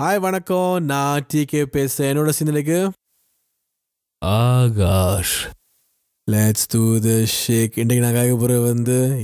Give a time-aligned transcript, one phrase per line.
[0.00, 0.84] Hi வணக்கம்.
[0.84, 2.08] நான் decay பேசுறேன்.
[2.12, 2.90] என்னோட சிந்தனைக்கு?
[4.18, 5.48] Akash.
[6.30, 9.20] Let's do the shake இன்றைக்கு நான் கேட்க போகிறது வந்து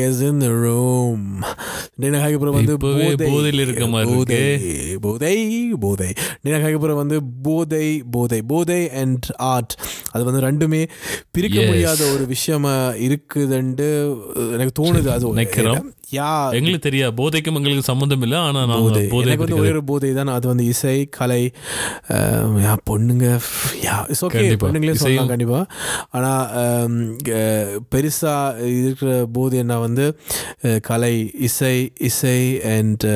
[0.00, 1.44] is in the room.
[1.96, 4.96] இன்றைக்கு நான் வந்து போதையில இருக்க மாதிரி போதை.
[4.96, 6.12] போதை போதை.
[6.40, 8.42] நான் போகிறது வந்து போதை போதை.
[8.42, 9.78] போதை அண்ட் ஆர்ட்
[10.10, 10.88] அது வந்து ரெண்டுமே
[11.30, 11.62] பிரிக்க.
[11.66, 14.20] முடியாத ஒரு விஷயமா இருக்குதுன்ட்டு
[14.52, 15.06] எனக்கு தோணுது.
[15.06, 15.92] அது நினைக்கிறோம்.
[16.12, 19.00] யா எங்களுக்கு தெரியா போதைக்கும் எங்களுக்கு சம்பந்தம் இல்லை ஆனா போதை.
[19.00, 20.28] நான் போதை எனக்கு வந்து ஒரே போதை தான்.
[20.28, 21.40] அது வந்து இசை கலை
[22.60, 23.26] யா பொண்ணுங்க
[23.82, 24.42] யா இட்ஸ் ஓகே.
[24.62, 25.28] பொண்ணுங்களே சொல்லலாம் இசையும்.
[25.28, 25.60] கண்டிப்பா.
[26.10, 26.96] ஆனா அம்,
[27.34, 28.34] அஹ், பெருசா
[28.74, 30.06] இருக்கிற போதை என்ன வந்து
[30.82, 33.06] கலை இசை இசை அண்ட்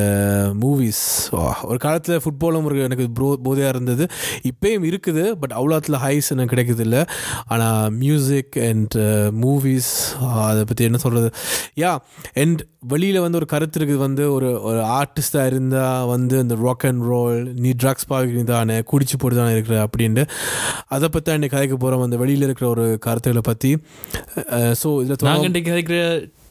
[0.62, 1.04] மூவிஸ்
[1.64, 4.06] ஒரு காலத்துல ஃபுட்பாலும் ஒரு எனக்கு ப்ரோ போதையாக இருந்தது.
[4.44, 7.02] இப்பயும் இருக்குது பட் அவ்வளோத்துல ஹைஸ் எனக்கு கிடைக்குது இல்லை.
[7.46, 8.98] ஆனால் மியூசிக் அண்ட்
[9.42, 9.92] மூவிஸ்
[10.44, 11.30] அதை பற்றி என்ன சொல்கிறது
[11.78, 11.92] யா
[12.38, 14.02] அண்ட் வெளியில் வந்து ஒரு கருத்து இருக்குது.
[14.04, 19.36] வந்து ஒரு ஒரு ஆர்டிஸ்டாக இருந்தால் வந்து இந்த ராக் அண்ட் ரோல் நீ ட்ரக்ஸ் பார்க்குறதானே குடிச்சு போட்டு
[19.36, 20.24] தானே இருக்கிற அப்படின்ட்டு
[20.94, 23.70] அதை பற்றி தான் இன்னைக்கு கதைக்க போகிறோம் அந்த வெளியில் இருக்கிற ஒரு கருத்துக்களை பற்றி
[24.82, 25.98] ஸோ இதில் நாங்க இன்றைக்கு கிடைக்கிற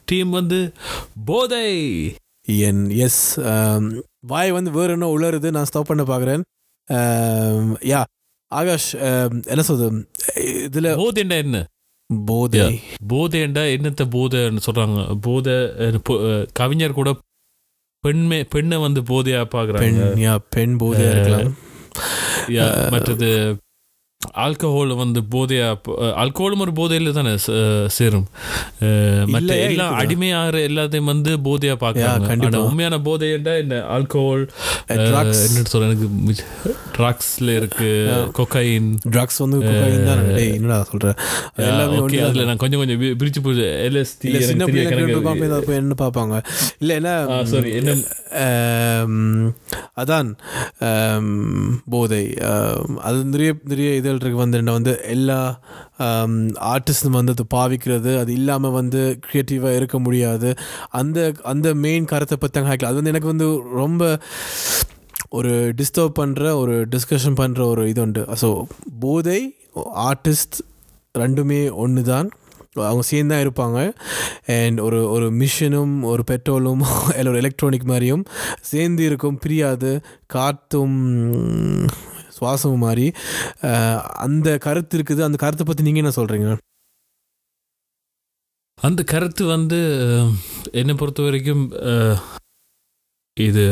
[0.08, 0.60] டீம் வந்து
[1.24, 1.66] போதை.
[2.68, 3.22] என் எஸ்
[4.32, 6.42] வாய் வந்து வேறு என்ன உளருது நான் ஸ்டாப் பண்ண பார்க்குறேன்
[7.92, 8.00] யா
[8.52, 9.98] ஆகாஷ் um, என்ன சொல்றது?
[10.66, 11.58] இதில் போதைண்டா என்ன?
[12.26, 12.80] போதை.
[13.08, 15.00] போதைண்டா என்னத்த போதைன்னு சொல்றாங்க?
[15.26, 15.54] போதை
[16.52, 17.10] கவிஞர் கூட
[18.04, 21.52] பெண்மை பெண்ணை வந்து போதையா பாக்குறாங்க யா பெண் போதையாக இருக்கலாம்.
[22.90, 23.28] மற்றது
[24.44, 25.68] ஆல்கஹால் வந்து போதையா
[26.22, 27.32] ஆல்கஹாலும் ஒரு போதையில தானே
[27.96, 28.26] சேரும்.
[29.32, 29.86] மற்ற இருக்குதா?
[30.00, 31.74] அடிமையாகிற எல்லாத்தையும் வந்து போதையா.
[32.46, 33.80] ஆனா உண்மையான போதைண்டா என்ன?
[33.96, 34.44] ஆல்கஹால்.
[34.92, 36.08] என்ன சொல்ற எனக்கு
[36.96, 37.90] ட்ரக்ஸ்ல இருக்கு
[38.38, 39.60] கொக்கைன் ட்ரக்ஸ் வந்து
[40.08, 40.24] தான்.
[40.46, 41.18] என்னடா சொல்கிறேன்
[41.68, 46.36] எல்லாமே ஓகே அதுல நான் கொஞ்சம் கொஞ்சம் பிரிச்சு போச்சு எல்எஸ்டி சின்ன பிள்ளைங்க போய் என்ன பார்ப்பாங்க?
[46.78, 47.96] இல்லை என்ன சாரி என்ன?
[50.02, 50.28] அதான்
[51.94, 52.24] போதை.
[53.08, 55.38] அது நிறைய நிறைய இதழ் இருக்கு வந்து என்ன வந்து எல்லா
[56.72, 60.50] ஆர்டிஸ்டும் வந்து அது பாவிக்கிறது அது இல்லாமல் வந்து க்ரியேட்டிவாக இருக்க முடியாது.
[61.00, 61.18] அந்த
[61.52, 63.48] அந்த மெயின் கருத்தை பற்றி தான் கேட்கல அது வந்து எனக்கு வந்து
[63.82, 64.02] ரொம்ப
[65.38, 68.22] ஒரு டிஸ்டர்ப் பண்ணுற ஒரு டிஸ்கஷன் பண்ணுற ஒரு இது உண்டு.
[68.42, 68.48] ஸோ
[69.04, 69.40] போதை
[70.08, 70.58] ஆர்டிஸ்ட்
[71.14, 72.28] ரெண்டுமே ஒன்று தான்
[72.84, 73.78] அவங்க சேர்ந்து தான் இருப்பாங்க.
[74.56, 76.82] அண்ட் ஒரு ஒரு மிஷினும் ஒரு பெட்ரோலும்
[77.16, 78.24] இல்லை ஒரு எலக்ட்ரானிக் மாதிரியும்
[78.70, 79.38] சேர்ந்து இருக்கும்.
[79.44, 79.90] பிரியாது.
[80.36, 80.98] காற்றும்
[82.42, 83.06] சுவாசமும் மாதிரி
[84.26, 85.26] அந்த கருத்து இருக்குது.
[85.28, 86.58] அந்த கருத்தை பற்றி நீங்கள் என்ன சொல்கிறீங்க
[88.78, 89.78] அந்த கருத்து வந்து
[90.80, 91.64] என்னை பொறுத்த வரைக்கும்
[93.36, 93.64] இது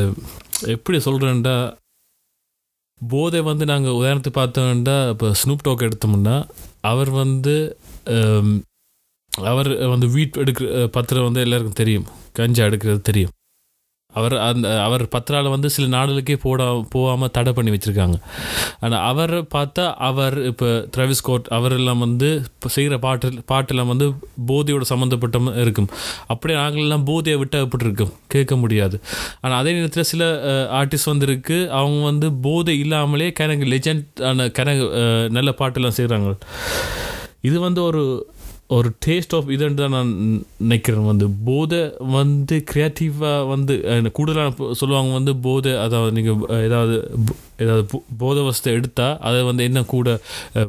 [0.75, 1.54] எப்படி சொல்கிறேன்டா
[3.00, 6.37] போதை வந்து நாங்கள் உதாரணத்துக்கு பார்த்தோம்னா இப்போ ஸ்னூப் டாக் எடுத்தோம்னா
[6.91, 7.54] அவர் வந்து
[9.50, 12.06] அவர் வந்து வீட் எடுக்கிற பத்திரம் வந்து எல்லாருக்கும் தெரியும்.
[12.38, 13.34] கஞ்சா எடுக்கிறது தெரியும்.
[14.19, 16.60] அவர் அந்த அவர் பத்திரால வந்து சில நாடுகளுக்கே போட
[16.94, 18.16] போகாமல் தடை பண்ணி வச்சுருக்காங்க.
[18.84, 24.09] ஆனால் அவர் பார்த்தா அவர் இப்போ ட்ரவிஸ் கோட் அவரெல்லாம் வந்து இப்போ செய்கிற பாட்டு பாட்டெல்லாம் வந்து
[24.50, 25.91] போதையோட சம்மந்தப்பட்ட இருக்கும்.
[26.34, 27.87] அப்படியே நாங்களெல்லாம் போதையை விட்டு
[28.37, 28.97] கேட்க முடியாது.
[29.43, 30.25] ஆனால் அதே நேரத்தில் சில
[30.81, 34.84] ஆர்டிஸ்ட் வந்து இருக்குது அவங்க வந்து போதை இல்லாமலே கணக்கு லெஜண்ட் ஆன கணக்கு
[35.38, 36.37] நல்ல பாட்டெல்லாம் செய்கிறாங்க
[37.49, 38.03] இது வந்து ஒரு
[38.70, 40.10] ஒரு டேஸ்ட் ஆஃப் இதுன்னு தான் நான்
[40.58, 41.04] நினைக்கிறேன்.
[41.04, 41.81] வந்து போதை
[42.12, 43.75] வந்து க்ரியேட்டிவாக வந்து
[44.12, 46.97] கூடுதலாக சொல்லுவாங்க வந்து போதை அதாவது நீங்கள் ஏதாவது
[47.58, 50.10] ஏதாவது போ- போதை வசத்தை எடுத்தால் அதை வந்து என்ன கூட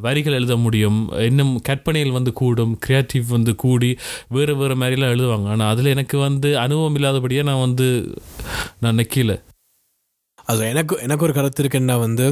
[0.02, 3.92] வரிகள் எழுத முடியும் இன்னும் கற்பனைகள் வந்து கூடும் க்ரியேட்டிவ் வந்து கூடி
[4.30, 5.48] வேறு வேறு மாதிரிலாம் எழுதுவாங்க.
[5.48, 7.88] ஆனால் அதில் எனக்கு வந்து அனுபவம் இல்லாதபடியாக நான் வந்து
[8.80, 9.38] நான் நிற்கல
[10.52, 12.28] அது எனக்கு எனக்கு ஒரு கருத்து இருக்குன்னா வந்து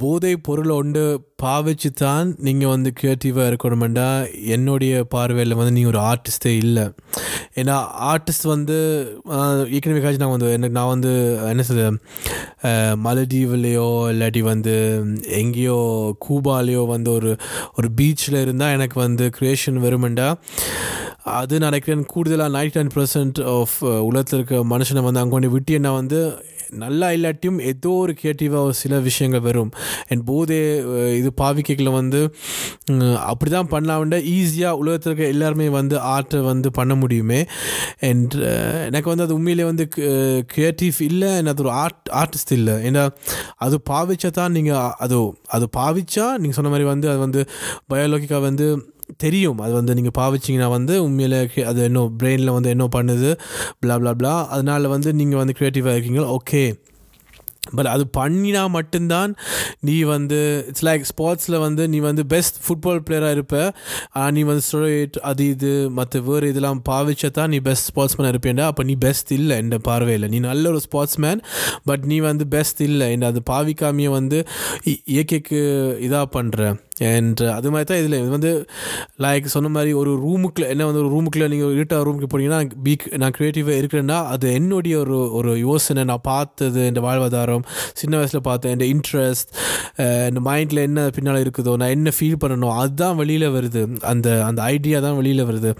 [0.00, 1.04] போதை பொருளை ஒன்று
[1.42, 4.08] பாவிச்சு தான் நீங்கள் வந்து க்ரியேட்டிவாக இருக்கணுமெண்டா
[4.52, 4.80] என்னுடைய
[5.10, 6.84] பார்வையில் வந்து நீங்கள் ஒரு ஆர்டிஸ்டே இல்லை.
[7.56, 7.76] ஏன்னா
[8.08, 8.76] ஆர்டிஸ்ட் வந்து
[9.36, 11.12] ஆஹ், ஏற்கனவே காய்ச்சி நான் வந்து எனக்கு நான் வந்து
[11.50, 11.88] என்ன சொல்ல
[13.02, 14.74] மலதீவுலேயோ இல்லாட்டி வந்து
[15.36, 15.78] எங்கேயோ
[16.26, 17.32] கூபாலேயோ வந்து ஒரு
[17.76, 20.28] ஒரு பீச்சில் இருந்தால் எனக்கு வந்து க்ரியேஷன் வருமெண்டா
[21.24, 23.76] அது நான் நினைக்கிறேன் கூடுதலாக நைன்டி நைன் பர்சன்ட் ஆஃப்
[24.08, 26.20] உலகத்தில் இருக்க மனுஷனை வந்து அங்கே கொண்டு விட்டு என்ன வந்து
[26.82, 29.72] நல்லா இல்லாட்டியும் ஏதோ ஒரு க்ரியேட்டிவாக சில விஷயங்கள் வரும்.
[30.12, 30.60] என் போதே
[30.92, 32.20] uh, இது பாவிக்கைகளை வந்து
[32.92, 37.40] uh, அப்படி தான் பண்ணலாம்டா ஈஸியாக உலகத்தில் இருக்க எல்லாருமே வந்து ஆர்ட்டை வந்து பண்ண முடியுமே.
[38.00, 39.86] அண்ட் uh, எனக்கு வந்து அது உண்மையிலே வந்து
[40.54, 42.76] க்ரியேட்டிவ் இல்லை அது ஒரு ஆர்ட் ஆர்டிஸ்ட் இல்லை.
[42.90, 43.04] ஏன்னா
[43.56, 45.18] அது பாவிச்சா தான் நீங்கள் அது
[45.48, 47.42] அது பாவிச்சா நீங்கள் சொன்ன மாதிரி வந்து அது வந்து
[47.92, 48.68] பயாலஜிக்காக வந்து
[49.16, 49.58] தெரியும்.
[49.58, 53.38] அது வந்து நீங்கள் பாவிச்சிங்கன்னா வந்து உண்மையில அது என்ன பிரெயினில் வந்து என்ன பண்ணுது
[53.86, 56.38] பிளா பிளா பிளா அதனால் வந்து நீங்கள் வந்து க்ரியேட்டிவாக இருக்கீங்க.
[56.38, 56.80] ஓகே
[57.74, 59.34] பட் அது பண்ணினா மட்டும்தான்
[59.80, 63.72] நீ வந்து இட்ஸ் லைக் ஸ்போர்ட்ஸில் வந்து நீ வந்து பெஸ்ட் ஃபுட்பால் பிளேயராக இருப்ப.
[64.30, 68.60] நீ வந்து ஸ்டோரேட் அது இது மற்ற வேறு இதெல்லாம் பாவிச்சதான் நீ பெஸ்ட் ஸ்போர்ட்ஸ் மேன் இருப்பேன்டா.
[68.60, 70.28] அப்போ நீ பெஸ்ட் இல்லை என்ற பார்வையில்.
[70.28, 71.40] நீ நல்ல ஒரு ஸ்போர்ட்ஸ் மேன்
[71.84, 73.10] பட் நீ வந்து பெஸ்ட் இல்லை.
[73.10, 74.46] என் அது பாவிக்காமையே வந்து
[74.84, 75.56] இ- இயற்கைக்கு
[76.02, 78.16] இதாக பண்ணுற அண்ட் uh, அது மாதிரி தான் இதில்.
[78.22, 78.52] இது வந்து
[79.24, 83.34] லைக் சொன்ன மாதிரி ஒரு ரூமுக்குள்ள என்ன வந்து ஒரு ரூமுக்குள்ளே நீங்கள் இருட்டாக ரூமுக்கு போனீங்கன்னா பீக் நான்
[83.38, 86.04] க்ரியேட்டிவாக இருக்கிறேன்னா அது என்னுடைய ஒரு ஒரு யோசனை.
[86.12, 87.64] நான் பார்த்தது இந்த வாழ்வாதாரம்
[88.02, 88.74] சின்ன வயசில் பார்த்தேன்.
[88.78, 89.50] இந்த இன்ட்ரெஸ்ட்
[90.30, 93.82] இந்த மைண்டில் என்ன பின்னால் இருக்குதோ நான் என்ன ஃபீல் பண்ணணும் அதுதான் வெளியில் வருது.
[94.12, 95.72] அந்த அந்த ஐடியா தான் வெளியில் வருது.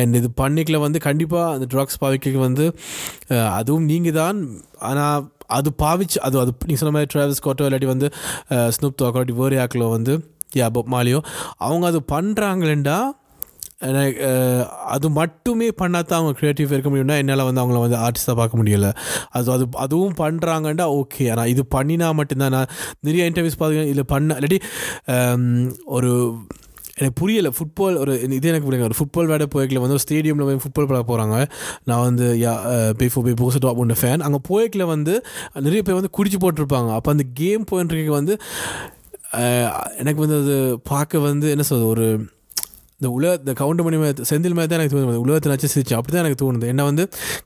[0.00, 2.66] அண்ட் இது பண்ணிக்கல வந்து கண்டிப்பாக அந்த ட்ரக்ஸ் பாவிக்க வந்து
[3.34, 4.38] uh, அதுவும் நீங்கள் தான்
[4.88, 5.24] ஆனால்
[5.56, 8.08] அது பாவிச்சு அது அது நீங்கள் சொன்ன மாதிரி ட்ராவல்ஸ் கோட்டோ இல்லாட்டி வந்து
[8.54, 10.14] uh, ஸ்னூப் தோக்கோ இல்லாட்டி வேறு ஆக்கிலோ வந்து
[10.58, 11.20] யா பொப் மாலியோ
[11.68, 12.98] அவங்க அது பண்ணுறாங்களேண்டா
[14.94, 18.88] அது மட்டுமே பண்ணால் தான் அவங்க க்ரியேட்டிவ் இருக்க முடியும்னா என்னால் வந்து அவங்கள வந்து ஆர்டிஸ்ட்டாக பார்க்க முடியல.
[19.38, 22.54] அது அது அதுவும் பண்ணுறாங்கண்டா ஓகே ஆனால் இது பண்ணினா மட்டும்தான்?
[22.56, 22.72] நான்
[23.08, 24.58] நிறைய இன்டர்வியூஸ் பார்த்துக்கேன் இதில் பண்ண இல்லாட்டி
[25.96, 26.10] ஒரு
[26.98, 30.62] எனக்கு புரியலை ஃபுட்பால் ஒரு இது எனக்கு புரியுங்க ஒரு ஃபுட்பால் விளையாட போய்க்கல வந்து ஒரு ஸ்டேடியமில் போய்
[30.64, 31.36] ஃபுட்பால் விளையாட போகிறாங்க
[31.88, 32.54] நான் வந்து யா
[33.02, 35.14] பிஃபோ பே போஸ் டாப் ஒன்று ஃபேன் அங்கே போய்க்கல வந்து
[35.66, 36.90] நிறைய பேர் வந்து குடிச்சு போட்டிருப்பாங்க.
[36.98, 38.36] அப்போ அந்த கேம் போயின்றிருக்க வந்து
[39.96, 42.06] எனக்கு வந்து அது பார்க்க வந்து என்ன சொல்றது ஒரு
[43.00, 45.20] இந்த உலக இந்த கவுண்டர் மணி மேலே செந்தில் மேலே தான் எனக்கு தோணுது.
[45.24, 46.66] உலகத்தை நச்சு சிரிச்சு அப்படி தான் எனக்கு தோணுது.
[46.72, 47.04] என்ன வந்து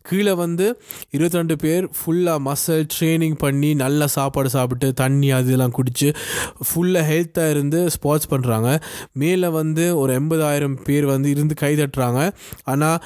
[0.09, 0.67] கீழே வந்து
[1.17, 6.09] இருபத்தி ரெண்டு பேர் ஃபுல்லாக மசில் ட்ரைனிங் பண்ணி நல்லா சாப்பாடு சாப்பிட்டு தண்ணி அது இதெல்லாம் குடித்து
[6.69, 8.71] ஃபுல்லாக ஹெல்த்தாக இருந்து ஸ்போர்ட்ஸ் பண்ணுறாங்க
[9.23, 12.21] மேலே வந்து ஒரு எண்பதாயிரம் பேர் வந்து இருந்து கை தட்டுறாங்க.
[12.73, 12.99] ஆனால்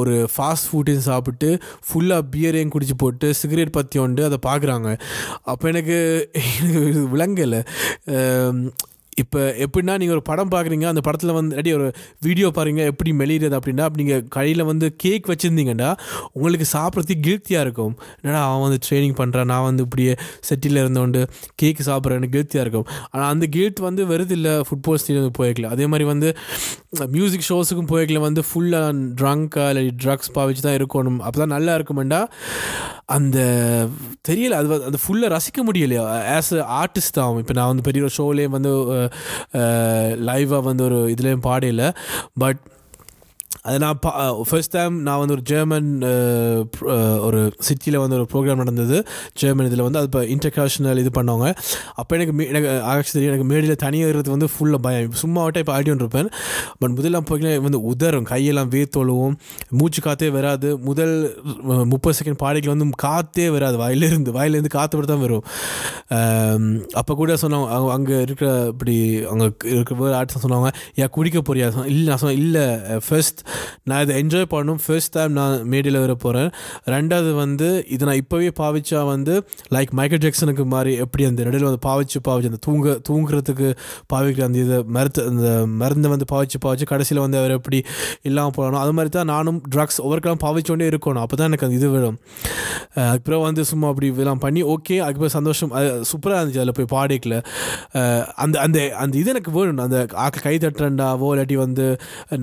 [0.00, 1.50] ஒரு ஃபாஸ்ட் ஃபுட்டையும் சாப்பிட்டு
[1.88, 4.88] ஃபுல்லாக பியரையும் குடிச்சு போட்டு சிகரெட் பற்றி ஒன்று அதை பார்க்குறாங்க.
[5.52, 5.98] அப்போ எனக்கு
[6.44, 7.62] எனக்கு விளங்கலை.
[9.22, 11.86] இப்போ எப்படின்னா நீங்கள் ஒரு படம் பார்க்குறீங்க அந்த படத்தில் வந்து ரெடி ஒரு
[12.26, 15.88] வீடியோ பாருங்க எப்படி மெலிகிறது அப்படின்னா அப்படி நீங்கள் கையில் வந்து கேக் வச்சுருந்தீங்கன்னா
[16.36, 17.94] உங்களுக்கு சாப்பிட்றதுக்கு கில்த்தியாக இருக்கும்.
[18.22, 20.14] என்னடா அவன் வந்து ட்ரைனிங் பண்ணுறான் நான் வந்து இப்படியே
[20.48, 21.22] செட்டில் இருந்தோண்டு
[21.62, 22.86] கேக் சாப்பிட்றேன்னு கில்த்தியாக இருக்கும்.
[23.12, 25.70] ஆனால் அந்த கில்ட் வந்து வருது இல்லை ஃபுட்பால் ஸ்டேடியம் போயிருக்கல.
[25.76, 26.30] அதே மாதிரி வந்து
[27.16, 31.20] மியூசிக் ஷோஸுக்கும் போயிருக்கல வந்து ஃபுல்லாக ட்ரங்காக இல்லை ட்ரக்ஸ் பாவிச்சு தான் இருக்கணும்.
[31.26, 32.22] அப்போ தான் நல்லா இருக்குமெண்டா.
[33.16, 33.38] அந்த
[34.28, 36.02] தெரியல அது அந்த ஃபுல்லாக ரசிக்க முடியலையா?
[36.36, 38.72] ஆஸ் அ ஆர்டிஸ்ட் தான் இப்போ நான் வந்து பெரிய ஒரு ஷோலேயும் வந்து
[40.28, 41.88] லைவாக வந்து ஒரு இதுலேயும் பாடலை.
[42.38, 42.60] பட்
[43.62, 46.02] அது நான் பா ஃபர்ஸ்ட் டைம் நான் வந்து ஒரு ஜெர்மன்
[47.20, 49.06] ஒரு சிட்டியில் வந்து ஒரு ப்ரோக்ராம் நடந்தது.
[49.34, 51.54] ஜெர்மன் இதில் வந்து அது இப்போ இன்டர்நேஷ்னல் இது பண்ணவங்க.
[51.94, 55.12] அப்போ எனக்கு மே- எனக்கு ஆக்சுவலி தெரியும் எனக்கு மேடையில் தனியாக இருக்கிறது வந்து ஃபுல்லாக பயம்.
[55.12, 56.28] சும்மா விட்டா இப்போ ஆடியோன்னு இருப்பேன்.
[56.78, 58.26] பட் முதல்லாம் போய்க்கலாம் வந்து உதறும்.
[58.26, 59.36] கையெல்லாம் வேத்தொழுவும்
[59.70, 60.78] மூச்சு காற்றே வராது.
[60.78, 63.76] முதல் முப்பது செகண்ட் பாடிக்கு வந்து காற்றே வராது.
[63.76, 65.44] வாயிலிருந்து வாயிலேருந்து காற்று தான் வரும்.
[66.92, 71.86] அப்போ கூட சொன்னாங்க அங்கே இருக்கிற இப்படி அங்கே இருக்கிற வேறு ஆர்ட்ஸ் சொன்னாங்க ஏன் குடிக்க போறியா?
[71.86, 72.76] இல்லை நான் சொன்னேன் இல்லை
[73.08, 73.48] ஃபர்ஸ்ட்
[73.88, 74.80] நான் இதை என்ஜாய் பண்ணணும்.
[74.84, 76.50] ஃபர்ஸ்ட் டைம் நான் மேடையில் வர போகிறேன்
[76.94, 79.34] ரெண்டாவது வந்து இதை நான் இப்போவே பாவிச்சா வந்து
[79.76, 83.68] லைக் மைக்கேல் ஜாக்சனுக்கு மாதிரி எப்படி அந்த இடையில வந்து பாவிச்சு பாவிச்சு அந்த தூங்க தூங்குறதுக்கு
[84.14, 85.50] பாவிக்கிற அந்த இதை மருத்து அந்த
[85.82, 87.78] மருந்தை வந்து பாவிச்சு பாவிச்சு கடைசியில் வந்து அவர் எப்படி
[88.30, 91.22] இல்லாமல் போகணும் அது மாதிரி தான் நானும் ட்ரக்ஸ் ஒவ்வொருக்கெல்லாம் பாவிச்சோண்டே இருக்கணும்.
[91.24, 92.18] அப்போ தான் எனக்கு அந்த இது விடும்
[93.06, 95.70] அதுக்கப்புறம் வந்து சும்மா அப்படி இதெல்லாம் பண்ணி ஓகே அதுக்கப்புறம் சந்தோஷம்.
[96.10, 97.34] சூப்பராக இருந்துச்சு அதில் போய் பாடிக்கல.
[98.44, 99.82] அந்த அந்த அந்த இது எனக்கு வேணும்.
[99.86, 101.86] அந்த ஆக்க கை தட்டுறண்டாவோ இல்லாட்டி வந்து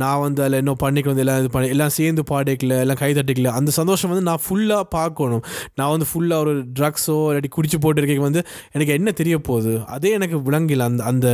[0.01, 3.10] நான் வந்து அதில் என்ன பண்ணி அன்றைக்கி வந்து எல்லாம் இது பண்ணி எல்லாம் சேர்ந்து பாடிக்கல எல்லாம் கை
[3.18, 5.44] தட்டிக்கல அந்த சந்தோஷம் வந்து நான் ஃபுல்லாக பார்க்கணும்.
[5.80, 8.42] நான் வந்து ஃபுல்லாக ஒரு ட்ரக்ஸோ இல்லாட்டி குடிச்சு போட்டு வந்து
[8.76, 9.74] எனக்கு என்ன தெரிய போகுது?
[9.96, 10.88] அதே எனக்கு விளங்கல.
[10.90, 11.28] அந்த அந்த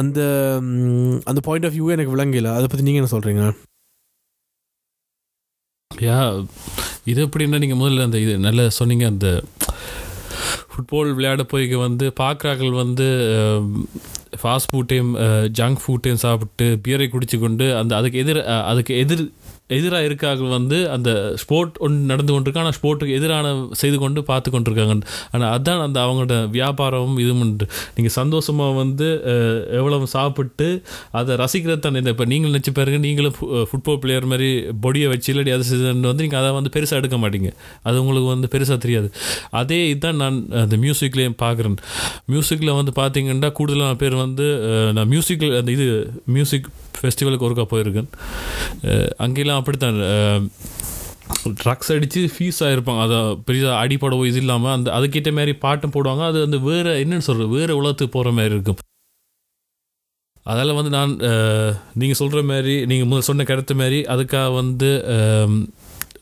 [0.00, 0.20] அந்த
[1.30, 2.50] அந்த பாயிண்ட் ஆஃப் வியூ எனக்கு விளங்கல.
[2.58, 3.44] அதை பற்றி நீங்கள் என்ன சொல்கிறீங்க
[5.90, 6.20] யா
[7.10, 9.28] இது எப்படின்னா நீங்கள் முதல்ல அந்த இது நல்லா சொன்னீங்க அந்த
[10.70, 13.06] ஃபுட்பால் விளையாட போய்க்கு வந்து பார்க்குறாக்கள் வந்து
[14.40, 15.12] ஃபாஸ்ட் ஃபுட்டையும்
[15.58, 19.24] ஜங்க் ஃபுட்டையும் சாப்பிட்டு பியரை குடிச்சு கொண்டு அந்த அதுக்கு எதிர் அதுக்கு எதிர்
[19.70, 21.10] எதிராக இருக்காங்க வந்து அந்த
[21.42, 24.94] ஸ்போர்ட் ஒன்று நடந்து கொண்டிருக்கு ஆனால் ஸ்போர்ட்டுக்கு எதிரான செய்து கொண்டு பார்த்து கொண்டிருக்காங்க.
[25.34, 27.42] ஆனால் அதுதான் அந்த அவங்களோட வியாபாரமும் இதுவும்
[27.96, 29.08] நீங்கள் சந்தோஷமாக வந்து
[29.78, 30.68] எவ்வளவு சாப்பிட்டு
[31.20, 32.02] அதை ரசிக்கிறது தானே.
[32.04, 33.38] இந்த இப்போ நீங்கள் நினச்சி பாருங்க நீங்களும்
[33.70, 34.50] ஃபுட்பால் பிளேயர் மாதிரி
[34.84, 37.52] பொடியை வச்சு இல்லாட்டி அதை செய்து வந்து நீங்கள் அதை வந்து பெருசாக எடுக்க மாட்டீங்க.
[37.86, 39.10] அது உங்களுக்கு வந்து பெருசாக தெரியாது.
[39.62, 41.80] அதே இதுதான் நான் அந்த மியூசிக்லேயும் பார்க்குறேன்.
[42.34, 44.48] மியூசிக்கில் வந்து பார்த்தீங்கன்னா கூடுதலான பேர் வந்து
[44.98, 45.88] நான் மியூசிக்கில் அந்த இது
[46.36, 46.68] மியூசிக்
[47.04, 48.10] ஃபெஸ்டிவலுக்கு ஒருக்கா போயிருக்கேன்.
[49.26, 50.00] அங்கெல்லாம் அப்படித்தான்.
[51.60, 56.24] ட்ரக்ஸ் அடித்து ஃபீஸ் ஆகிருப்பாங்க அதை பெரிய அடிப்படவோ இது இல்லாமல் அந்த அதுக்கிட்ட மாதிரி பாட்டும் போடுவாங்க.
[56.30, 58.80] அது அந்த வேறு என்னென்னு சொல்கிறது வேறு உலகத்துக்கு போகிற மாதிரி இருக்கும்.
[60.52, 61.12] அதால் வந்து நான்
[62.00, 64.90] நீங்கள் சொல்கிற மாதிரி நீங்கள் முதல் சொன்ன கருத்து மாதிரி அதுக்காக வந்து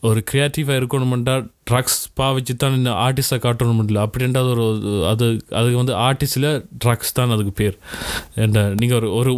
[0.03, 1.35] ஒரு க்ரியேட்டிவாக இருக்கணுமெண்டா
[1.69, 4.65] ட்ரக்ஸ் பாவிச்சு தான் இந்த ஆர்டிஸ்ட்டை காட்டணும் இல்லை அப்படின்றது ஒரு
[5.07, 6.49] அது அதுக்கு வந்து ஆர்டிஸ்டில்
[6.83, 7.75] ட்ரக்ஸ் தான் அதுக்கு பேர்.
[8.37, 9.33] என்ன நீங்கள் ஒரு ஒரு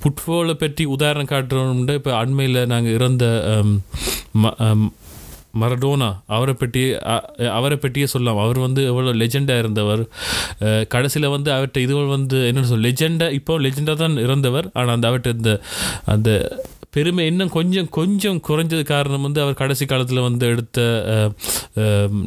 [0.00, 3.26] ஃபுட்பாலை பற்றி உதாரணம் காட்டுறோம்னா இப்போ அண்மையில் நாங்கள் இறந்த
[4.42, 4.56] ம-
[5.54, 6.80] மரடோனா அவரை பற்றி
[7.52, 8.40] அவரை பற்றியே சொல்லலாம்.
[8.44, 10.02] அவர் வந்து எவ்வளோ லெஜெண்டாக இருந்தவர்.
[10.88, 15.38] கடைசியில் வந்து அவர்கிட்ட இது வந்து என்னென்னு சொல்ல லெஜெண்டாக இப்போ லெஜெண்டாக தான் இருந்தவர் ஆனால் அந்த அவர்கிட்ட
[15.38, 15.52] இந்த
[16.06, 16.30] அந்த
[16.94, 20.86] பெருமை இன்னும் கொஞ்சம் கொஞ்சம் குறைஞ்சது காரணம் வந்து அவர் கடைசி காலத்தில் வந்து எடுத்த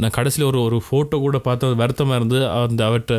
[0.02, 3.18] நான் கடைசியில் ஒரு ஒரு ஃபோட்டோ கூட பார்த்தா வருத்தமாக இருந்து அந்த அவற்றை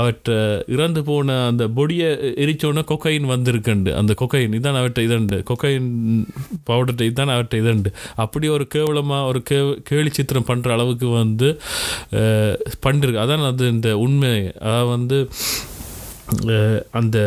[0.00, 0.36] அவற்றை
[0.74, 2.08] இறந்து போன அந்த பொடியை
[2.44, 3.90] எரிச்சோன்னே கொக்கைன் வந்திருக்குண்டு.
[4.00, 5.38] அந்த கொக்கைன் இதான் அவர்கிட்ட இதண்டு.
[5.50, 5.88] கொக்கைன்
[6.70, 7.92] பவுடர்கிட்ட இதுதான் அவர்கிட்ட இதண்டு.
[8.24, 9.58] அப்படி ஒரு கேவலமாக ஒரு கே
[9.90, 11.48] கேலி சித்திரம் பண்ணுற அளவுக்கு வந்து
[12.86, 13.22] பண்ணிருக்கு.
[13.24, 14.34] அதான் அது இந்த உண்மை.
[14.66, 15.18] அதாவது வந்து
[17.00, 17.18] அந்த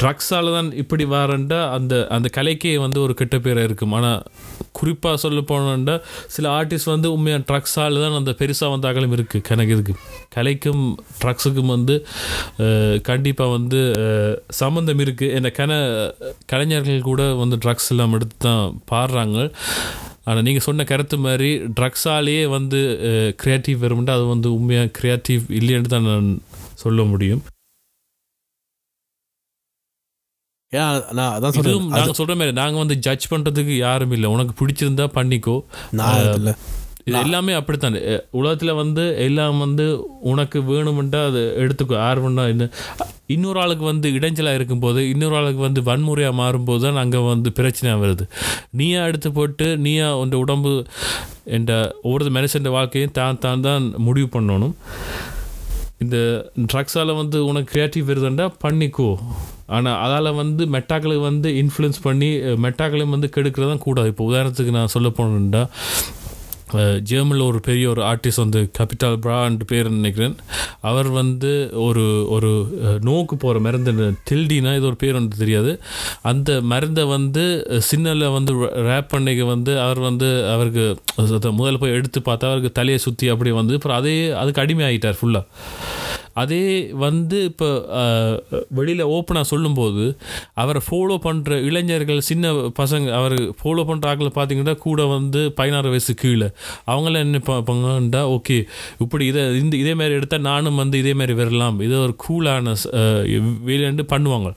[0.00, 3.94] ட்ரக்ஸால் தான் இப்படி வரண்டா அந்த அந்த கலைக்கே வந்து ஒரு கெட்ட பேராக இருக்கும்.
[3.98, 4.20] ஆனால்
[4.78, 5.96] குறிப்பாக சொல்ல போனோம்டா
[6.34, 9.94] சில ஆர்டிஸ்ட் வந்து உண்மையாக ட்ரக்ஸால் தான் அந்த பெருசாக வந்து அகலம் இருக்குது கணக்கு இருக்கு.
[10.36, 10.84] கலைக்கும்
[11.22, 11.96] ட்ரக்ஸுக்கும் வந்து
[13.10, 13.80] கண்டிப்பாக வந்து
[14.60, 15.72] சம்மந்தம் இருக்குது என்ன கன
[16.52, 19.38] கலைஞர்கள் கூட வந்து ட்ரக்ஸ் எல்லாம் எடுத்து தான் பாடுறாங்க.
[20.28, 22.80] ஆனால் நீங்கள் சொன்ன கருத்து மாதிரி ட்ரக்ஸாலேயே வந்து
[23.42, 26.28] க்ரியேட்டிவ் வரும்னா அது வந்து உண்மையாக க்ரியேட்டிவ் இல்லைன்னு தான் நான்
[26.84, 27.42] சொல்ல முடியும்.
[30.72, 31.86] இதுவும் சொல்றேன்.
[31.94, 34.28] நாங்க சொல்ற மாதிரி நாங்க வந்து ஜட்ஜ் பண்றதுக்கு யாரும் இல்லை.
[34.34, 35.54] உனக்கு பிடிச்சிருந்தா பண்ணிக்கோ.
[36.00, 36.50] நான்
[37.22, 37.96] எல்லாமே அப்படித்தான்.
[38.40, 39.84] உலகத்துல வந்து எல்லாம் வந்து
[40.32, 41.96] உனக்கு வேணுமெண்டா அது எடுத்துக்கோ.
[42.08, 42.68] ஆர்வம்னா என்ன?
[43.34, 48.26] இன்னொரு ஆளுக்கு வந்து இடைஞ்சலா இருக்கும்போது இன்னொரு ஆளுக்கு வந்து வன்முறையா மாறும்போது தான் அங்க வந்து பிரச்சனை வருது.
[48.80, 50.72] நீயா எடுத்து போட்டு நீயா உன் உடம்பு
[51.58, 51.72] என்ற
[52.06, 54.76] ஒவ்வொரு மனுஷன் வாழ்க்கையும் தான் தான் தான் முடிவு பண்ணணும்.
[56.04, 56.16] இந்த
[56.72, 58.46] ட்ரக்ஸால் வந்து உனக்கு க்ரியேட்டிவ் வருதுண்டா?
[58.66, 59.08] பண்ணிக்கோ.
[59.76, 62.30] ஆனால் அதால் வந்து மெட்டாக்களை வந்து இன்ஃப்ளூயன்ஸ் பண்ணி
[62.66, 64.10] மெட்டாக்களையும் வந்து கெடுக்கிறது தான் கூடாது.
[64.14, 65.64] இப்போ உதாரணத்துக்கு நான் சொல்ல போனேன்டா
[67.10, 70.34] ஜெர்மனில் ஒரு பெரிய ஒரு ஆர்டிஸ்ட் வந்து கேபிட்டல் பிராண்ட் பேர் நினைக்கிறேன்.
[70.88, 71.50] அவர் வந்து
[71.86, 72.50] ஒரு ஒரு
[73.08, 75.72] நோக்கு போகிற மருந்து தில்டினா இது ஒரு பேர் ஒன்று தெரியாது.
[76.30, 77.44] அந்த மருந்தை வந்து
[77.88, 78.54] சின்னல வந்து
[78.90, 80.86] ரேப் பண்ணிக்க வந்து அவர் வந்து அவருக்கு
[81.60, 85.46] முதல்ல போய் எடுத்து பார்த்தா அவருக்கு தலையை சுற்றி அப்படி வந்து அப்புறம் அதே அதுக்கு அடிமை ஆகிட்டார் ஃபுல்லாக
[86.42, 86.64] அதே
[87.04, 87.68] வந்து இப்போ
[88.78, 90.04] வெளியில் ஓப்பனாக சொல்லும்போது
[90.62, 96.14] அவரை ஃபாலோ பண்ணுற இளைஞர்கள் சின்ன பசங்க அவர் ஃபாலோ பண்ணுற ஆக்களை பார்த்தீங்கன்னா கூட வந்து பதினாறு வயசு
[96.22, 96.48] கீழே.
[96.90, 98.58] அவங்களாம் என்ன பார்ப்பாங்கண்டா ஓகே
[99.04, 101.78] இப்படி இதை இந்த இதே மாதிரி எடுத்தால் நானும் வந்து இதே மாதிரி வரலாம்.
[101.88, 102.74] இது ஒரு கூலான
[103.70, 104.50] வேலைண்டு பண்ணுவாங்க.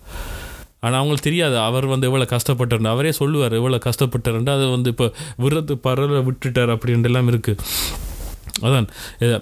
[0.86, 5.08] ஆனால் அவங்களுக்கு தெரியாது அவர் வந்து எவ்வளோ கஷ்டப்பட்டார் அவரே சொல்லுவார் எவ்வளோ கஷ்டப்பட்டாருண்டு அதை வந்து இப்போ
[5.44, 7.62] விரத்து பரல விட்டுட்டார் அப்படின்ட்டு எல்லாம் இருக்குது
[8.68, 8.88] அதான்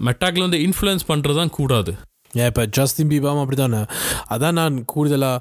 [0.07, 1.91] மெட்டாக்கில் வந்து இன்ஃப்ளூயன்ஸ் பண்ணுறது தான் கூடாது.
[2.39, 3.81] ஏன் இப்போ ஜஸ்டின் பீபாவும் அப்படி தானே
[4.31, 5.37] அதான் நான் கூடுதலாக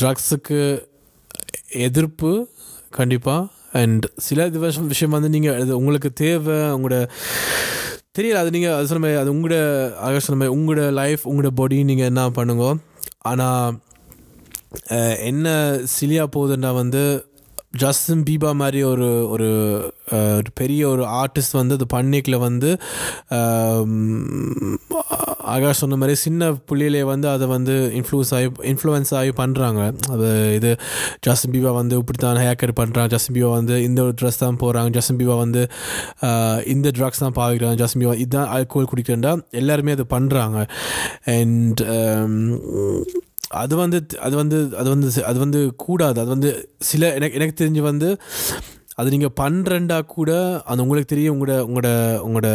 [0.00, 0.60] ட்ரக்ஸுக்கு
[1.80, 2.32] எதிர்ப்பு
[2.90, 6.98] கண்டிப்பாக அண்ட் சில இது விஷயம் விஷயம் வந்து நீங்கள் அது உங்களுக்கு தேவை உங்களோட
[8.18, 9.56] தெரியல அது நீங்கள் அது சொன்ன மாதிரி அது உங்களோட
[9.98, 12.66] ஆக சொன்ன மாதிரி உங்களோட லைஃப் உங்களோட பாடி நீங்கள் என்ன பண்ணுங்க
[13.22, 13.76] ஆனால்
[15.22, 15.46] என்ன
[15.94, 17.02] சிலியா போகுதுன்னா வந்து
[17.78, 19.48] ஜஸ்டின் பீபா மாதிரி ஒரு ஒரு
[20.36, 22.70] ஒரு பெரிய ஒரு ஆர்டிஸ்ட் வந்து அது பண்ணிக்கல வந்து
[25.52, 29.80] ஆகாஷ் சொன்ன மாதிரி சின்ன புள்ளியிலே வந்து அதை வந்து இன்ஃப்ளூன்ஸ் ஆகி இன்ஃப்ளூயன்ஸ் ஆகி பண்ணுறாங்க
[30.14, 30.28] அது
[30.58, 30.72] இது
[31.28, 34.60] ஜஸ்டின் பீபா வந்து இப்படி தான் ஹேர் கட் பண்ணுறாங்க ஜஸ்டின் பீபா வந்து இந்த ஒரு ட்ரெஸ் தான்
[34.62, 35.62] போகிறாங்க ஜஸ்டின் பீபா வந்து
[36.74, 37.78] இந்த ட்ரக்ஸ் தான் பாவிக்கிறாங்க.
[37.82, 40.58] ஜஸ்டின் பீபா இதுதான் ஆல்கோல் குடிக்கிறேன்டா எல்லாருமே அது பண்ணுறாங்க
[41.36, 42.34] அண்ட் um,
[43.60, 46.16] அது வந்து அது வந்து அது வந்து அது வந்து கூடாது.
[46.22, 46.50] அது வந்து
[46.90, 48.08] சில எனக்கு எனக்கு தெரிஞ்சு வந்து
[49.00, 50.30] அது நீங்கள் பண்ணுறண்டா கூட
[50.66, 51.90] அது உங்களுக்கு தெரியும் உங்களோட உங்களோட
[52.24, 52.48] உங்களோட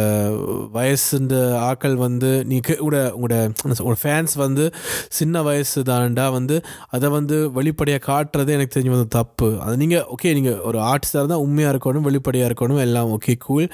[0.74, 1.34] வயசுன்ற
[1.66, 3.36] ஆக்கள் வந்து நீங்கள் உங்களோட உங்களோட
[3.76, 4.64] உங்களோட ஃபேன்ஸ் வந்து
[5.10, 6.58] சின்ன வயசு தான்டா வந்து
[6.90, 9.48] அதை வந்து வெளிப்படையாக காட்டுறது எனக்கு தெரிஞ்சு வந்து தப்பு.
[9.60, 13.68] அது நீங்கள் ஓகே நீங்கள் ஒரு ஆர்டிஸ்டாக இருந்தால் உண்மையாக இருக்கணும் வெளிப்படையாக இருக்கணும் எல்லாம் ஓகே கூல்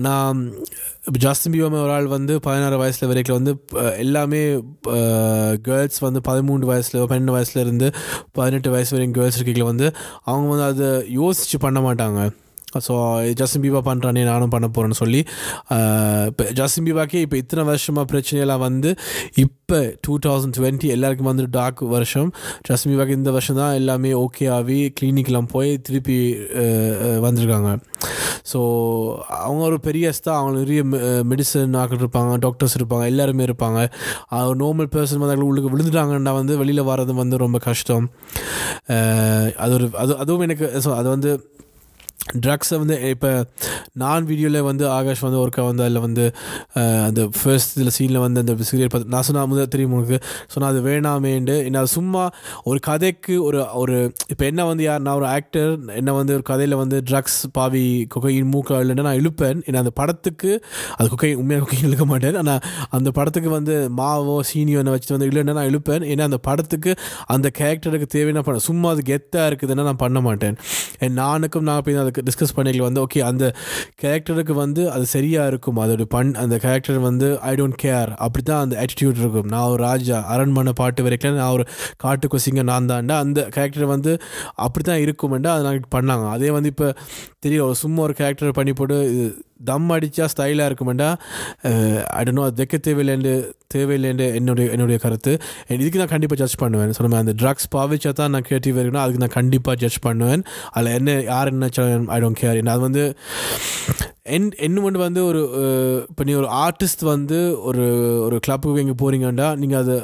[0.00, 0.40] நான்
[1.06, 3.52] இப்போ ஜாஸ்தின் பீபாமே ஒரு ஆள் வந்து பதினாறு வயசில் வரைக்கும் வந்து
[3.98, 4.40] எல்லாமே
[5.62, 7.88] கேர்ள்ஸ் வந்து பதிமூணு வயசில் பன்னெண்டு வயசுலேருந்து
[8.32, 9.86] பதினெட்டு வயசு வரைக்கும் கேர்ள்ஸ் இருக்கையில் வந்து
[10.24, 12.20] அவங்க வந்து அதை யோசிச்சு பண்ண மாட்டாங்க.
[12.86, 12.94] ஸோ
[13.40, 15.20] ஜஸ்டின் பீபா பண்ணுறானே நானும் பண்ண போகிறேன்னு சொல்லி
[16.30, 18.92] இப்போ ஜஸ்டின் பீபாக்கே இப்போ இத்தனை வருஷமாக பிரச்சனையெல்லாம் வந்து
[19.44, 22.30] இப்போ டூ தௌசண்ட் டுவெண்ட்டி எல்லாருக்கும் வந்து டார்க் வருஷம்.
[22.68, 26.18] ஜஸ்டின் பீபாக்கு இந்த வருஷம் தான் எல்லாமே ஓகே ஆகி கிளினிக்லாம் போய் திருப்பி
[27.26, 27.70] வந்திருக்காங்க.
[28.52, 28.60] ஸோ
[29.44, 30.80] அவங்க ஒரு பெரிய தான் அவங்க நிறைய
[31.30, 33.80] மெடிசன் ஆக்கள் இருப்பாங்க டாக்டர்ஸ் இருப்பாங்க எல்லாருமே இருப்பாங்க.
[34.62, 38.06] நார்மல் பர்சன் வந்து அவங்களுக்கு உள்ளுக்கு விழுந்துட்டாங்கன்னா வந்து வெளியில் வர்றது வந்து ரொம்ப கஷ்டம்.
[39.64, 41.32] அது ஒரு அது அதுவும் எனக்கு ஸோ அது வந்து
[42.44, 43.30] ட்ரக்ஸை வந்து இப்போ
[44.02, 46.24] நான் வீடியோவில் வந்து ஆகாஷ் வந்து ஒருக்கா வந்து அதில் வந்து
[47.08, 50.18] அந்த ஃபர்ஸ்ட் இதில் சீனில் வந்து அந்த சீரியல் பார்த்து நான் சொன்னால் முதல் தெரியும் உனக்கு?
[50.52, 52.22] சொன்னால் அது வேணாமேண்டு என்ன சும்மா
[52.70, 53.96] ஒரு கதைக்கு ஒரு ஒரு
[54.32, 58.50] இப்போ என்ன வந்து யார் நான் ஒரு ஆக்டர் என்ன வந்து ஒரு கதையில் வந்து ட்ரக்ஸ் பாவி கொக்கையின்
[58.54, 59.60] மூக்கா இல்லைன்னா நான் இழுப்பேன்.
[59.66, 60.52] ஏன்னா அந்த படத்துக்கு
[60.98, 62.38] அது குக்கை உண்மையாக கொக்கையும் இழுக்க மாட்டேன்.
[62.42, 62.60] ஆனால்
[62.98, 66.06] அந்த படத்துக்கு வந்து மாவோ சீனியோ என்ன வச்சுட்டு வந்து இல்லைன்னா நான் இழுப்பேன்.
[66.14, 66.94] ஏன்னா அந்த படத்துக்கு
[67.36, 70.58] அந்த கேரக்டருக்கு தேவையான பண்ண சும்மா அது கெத்தாக இருக்குதுன்னா நான் பண்ண மாட்டேன்.
[71.04, 73.44] என் நானுக்கும் நான் போய் அதுக்கு டிஸ்கஸ் பண்ணிக்கல வந்து ஓகே அந்த
[74.04, 75.80] கேரக்டருக்கு வந்து அது சரியாக இருக்கும்.
[75.84, 79.50] அதோட பண் அந்த கேரக்டர் வந்து ஐ டோன்ட் கேர் அப்படி தான் அந்த ஆட்டிடியூட் இருக்கும்.
[79.54, 81.66] நான் ஒரு ராஜா அரண்மனை பாட்டு வரைக்கும் நான் ஒரு
[82.04, 83.16] காட்டு கொசிங்க நான் தான்டா.
[83.26, 84.14] அந்த கேரக்டர் வந்து
[84.66, 86.26] அப்படி தான் இருக்குமெண்டா அதை நாங்கள் பண்ணாங்க.
[86.36, 86.88] அதே வந்து இப்போ
[87.46, 88.96] தெரியல ஒரு சும்மா ஒரு கேரக்டர் பண்ணி போட்டு
[89.64, 91.08] தம் அடித்தா ஸ்டைலாக இருக்குமெண்டா.
[92.20, 93.34] அடனோ அது வைக்க தேவையில்லைண்டு
[93.74, 95.32] தேவையில்லைண்டு என்னுடைய என்னுடைய கருத்து.
[95.82, 96.96] இதுக்கு நான் கண்டிப்பாக ஜட்ஜ் பண்ணுவேன்.
[96.98, 100.44] சொன்ன அந்த ட்ரக்ஸ் பாவிச்சா தான் நான் கிரியேட்டிவ் இருக்கணும் அதுக்கு நான் கண்டிப்பாக ஜட்ஜ் பண்ணுவேன்.
[100.70, 101.68] அதில் என்ன யார் என்ன
[102.16, 103.04] ஐ டோன்ட் கேர் அது வந்து
[104.34, 105.40] என் என்ன வந்து ஒரு
[106.10, 107.86] இப்போ நீ ஒரு ஆர்டிஸ்ட் வந்து ஒரு
[108.26, 109.96] ஒரு கிளப்புக்கு இங்கே போகிறீங்கன்னா நீங்கள் அதை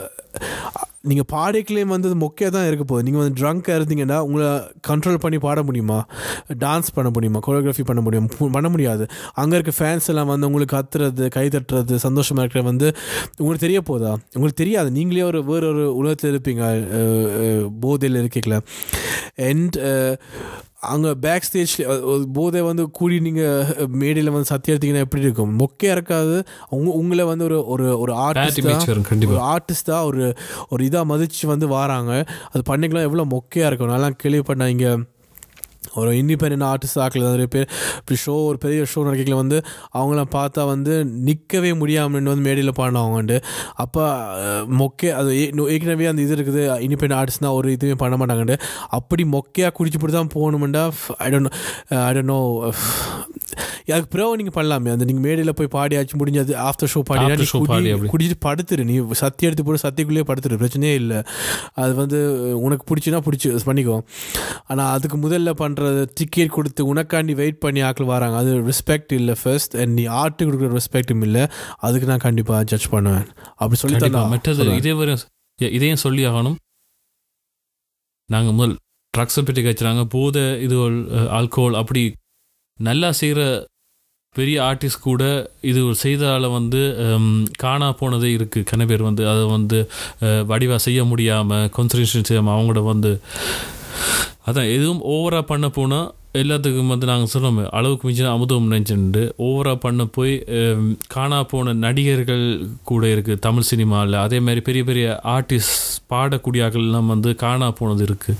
[1.08, 3.04] நீங்கள் பாடிக்கலையும் வந்து மொக்கே தான் இருக்க போகுது.
[3.06, 4.48] நீங்கள் வந்து ட்ரங்காக இருந்தீங்கன்னா உங்களை
[4.88, 5.98] கண்ட்ரோல் பண்ணி பாட முடியுமா?
[6.64, 7.40] டான்ஸ் பண்ண முடியுமா?
[7.46, 8.28] கொரியோகிராஃபி பண்ண முடியும்?
[8.56, 9.06] பண்ண முடியாது.
[9.42, 12.88] அங்கே இருக்க ஃபேன்ஸ் எல்லாம் வந்து உங்களுக்கு கத்துறது கை தட்டுறது சந்தோஷமாக இருக்கிற வந்து
[13.38, 14.12] உங்களுக்கு தெரிய போதா?
[14.34, 14.90] உங்களுக்கு தெரியாது.
[14.98, 16.64] நீங்களே ஒரு வேறு ஒரு உலகத்தில் இருப்பீங்க.
[17.84, 18.60] போதையில் இருக்கீங்களா.
[19.50, 19.78] அண்ட்
[20.80, 25.58] அங்கே பேக் ஸ்டேஜில் போதை வந்து கூடி நீங்கள் மேடையில் வந்து சத்தியம் எடுத்தீங்கன்னா எப்படி இருக்கும்?
[25.58, 28.96] மொக்கையாக இருக்காது உங்க உங்களை வந்து ஒரு ஒரு ஒரு ஆர்டிஸ்டாக
[29.26, 30.34] ஒரு ஆர்டிஸ்டாக ஒரு
[30.68, 32.24] ஒரு இதாக மதித்து வந்து வராங்க.
[32.52, 33.08] அது பண்ணிக்கலாம்.
[33.10, 33.88] எவ்வளோ மொக்கையாக இருக்கும்?
[33.88, 34.66] நல்லா கேள்விப்பட்டேன்.
[34.66, 34.92] இங்கே
[35.94, 37.24] ஒரு இண்டிபெண்ட் ஆர்டிஸ்ட் ஆக்கல.
[37.28, 37.66] நிறைய பேர்
[37.98, 39.58] இப்படி ஷோ ஒரு பெரிய ஷோ நடக்கல வந்து
[39.94, 43.36] அவங்கள பார்த்தா வந்து நிற்கவே முடியாமல் வந்து மேடையில் பாடினவங்கண்டு
[43.76, 44.04] அப்போ
[44.78, 48.56] மொக்கே அது ஏ- ஏற்கனவே அந்த இது இருக்குது இண்டிபெண்ட் ஆர்டிஸ்ட்னா ஒரு இதுவுமே பண்ண மாட்டாங்கண்டு
[48.90, 50.84] அப்படி மொக்கையாக குடிச்சுப்பட்டு தான் போகணுமெண்டா?
[51.18, 51.50] I don't
[52.00, 52.40] I don't know
[53.94, 54.90] அதுக்கு பிறகு நீங்கள் பண்ணலாமே.
[54.94, 57.94] அந்த நீங்கள் மேடையில் போய் பாடியாச்சு முடிஞ்சது ஆஃப்டர் ஷோ பாடினா நீ குடி-.
[58.12, 58.84] குடிச்சிட்டு படுத்துரு.
[58.90, 60.58] நீ சத்தி எடுத்து போட்டு சத்திக்குள்ளேயே படுத்துரு.
[60.62, 61.18] பிரச்சனையே இல்லை.
[61.82, 62.20] அது வந்து
[62.66, 63.98] உனக்கு பிடிச்சினா பிடிச்சி பண்ணிக்கோ.
[64.70, 68.38] ஆனால் அதுக்கு முதல்ல பண்ணுறது டிக்கெட் கொடுத்து உனக்காண்டி வெயிட் பண்ணி ஆட்கள் வராங்க.
[68.42, 71.44] அது ரெஸ்பெக்ட் இல்லை ஃபர்ஸ்ட் அண்ட் நீ ஆர்ட்டு கொடுக்குற ரெஸ்பெக்டும் இல்லை.
[71.88, 73.26] அதுக்கு நான் கண்டிப்பாக ஜட்ஜ் பண்ணுவேன்.
[73.62, 75.16] அப்படி சொல்லி தான் மற்றது இதே வரை
[75.58, 76.58] இதையும் சொல்லி ஆகணும்.
[78.34, 78.74] நாங்கள் முதல்
[79.14, 80.76] ட்ரக்ஸை பற்றி கச்சுறாங்க போதை இது
[81.38, 82.02] ஆல்கோஹால் அப்படி
[82.80, 83.68] நல்லா செய்கிற
[84.32, 85.94] பெரிய ஆர்டிஸ்ட் கூட இது ஒரு
[86.48, 86.80] வந்து
[87.58, 89.90] காணா போனதே இருக்குது கன பேர் வந்து அதை வந்து
[90.46, 93.20] வடிவாக செய்ய முடியாமல் கான்சன்ட்ரேஷன் செய்யாமல் அவங்களோட வந்து.
[94.46, 100.04] அதான் எதுவும் ஓவராக பண்ண போனால் எல்லாத்துக்கும் வந்து நாங்கள் சொல்லுவோம் அளவுக்கு மிஞ்சின அமுதம் நினைச்சுட்டு ஓவராக பண்ண
[100.04, 100.44] போய்
[101.08, 102.44] காணா போன நடிகர்கள்
[102.82, 108.36] கூட இருக்குது தமிழ் சினிமாவில் அதே மாதிரி பெரிய பெரிய ஆர்டிஸ்ட் பாடக்கூடிய வந்து காணா போனது இருக்குது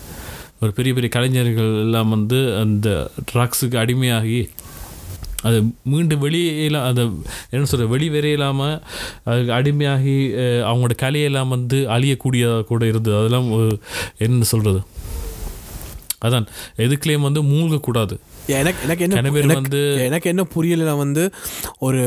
[0.62, 2.88] ஒரு பெரிய பெரிய கலைஞர்கள் எல்லாம் வந்து அந்த
[3.32, 4.40] ட்ரக்ஸுக்கு அடிமையாகி
[5.48, 7.04] அது மீண்டும் வெளியெல்லாம் அதை
[7.50, 8.74] என்ன சொல்கிற வெளி வரையிலாமல்
[9.24, 10.16] அதுக்கு அடிமையாகி
[10.68, 13.16] அவங்களோட கலையெல்லாம் வந்து அழியக்கூடியதாக கூட இருந்தது.
[13.20, 13.48] அதெல்லாம்
[14.26, 14.82] என்ன சொல்கிறது
[16.26, 16.46] அதான்
[16.84, 18.14] எதுக்குலேயும் வந்து மூழ்கக்கூடாது.
[18.52, 21.24] எனக்கு எனக்கு என்ன வந்து எனக்கு என்ன புரியலைன்னா வந்து
[21.78, 22.02] ஒரு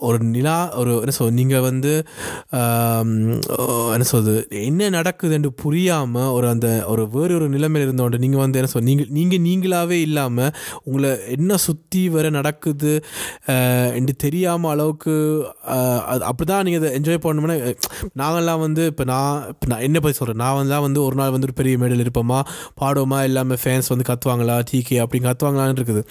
[0.00, 1.92] ஒரு நிலா ஒரு என்ன சொல் நீங்கள் வந்து
[3.92, 8.70] என்ன சொல்றது என்ன நடக்குதுன்னு புரியாமல் ஒரு அந்த ஒரு வேறு ஒரு நிலைமையில் இருந்தோண்டு நீங்கள் வந்து என்ன
[8.70, 10.52] சொல் நீங்கள் நீங்கள் நீங்களாவே இல்லாமல்
[10.84, 12.94] உங்களை என்ன சுற்றி வர நடக்குது
[13.94, 15.14] என்று தெரியாமல் அளவுக்கு
[16.06, 17.56] அது அப்படி தான் நீங்கள் அதை என்ஜாய் பண்ணணும்னா
[18.16, 21.46] நாங்கள்லாம் வந்து இப்போ நான் இப்போ நான் என்ன பற்றி சொல்கிறேன் நான் வந்து வந்து ஒரு நாள் வந்து
[21.46, 22.38] ஒரு பெரிய மேடையில் இருப்போமா
[22.80, 25.20] பாடுவோமா எல்லாமே ஃபேன்ஸ் வந்து கத்துவாங்களா டீகே அப்படி
[25.70, 26.02] கத்துவாங்களான்னு இருக்குது.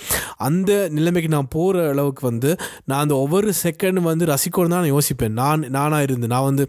[0.48, 2.50] அந்த நிலைமைக்கு நான் போகிற அளவுக்கு வந்து
[2.89, 5.34] நான் அந்த ஒவ்வொரு செகண்டும் வந்து ரசிக்கணும் தான் நான் யோசிப்பேன்.
[5.41, 6.63] நான் நானாக இருந்து நான் வந்து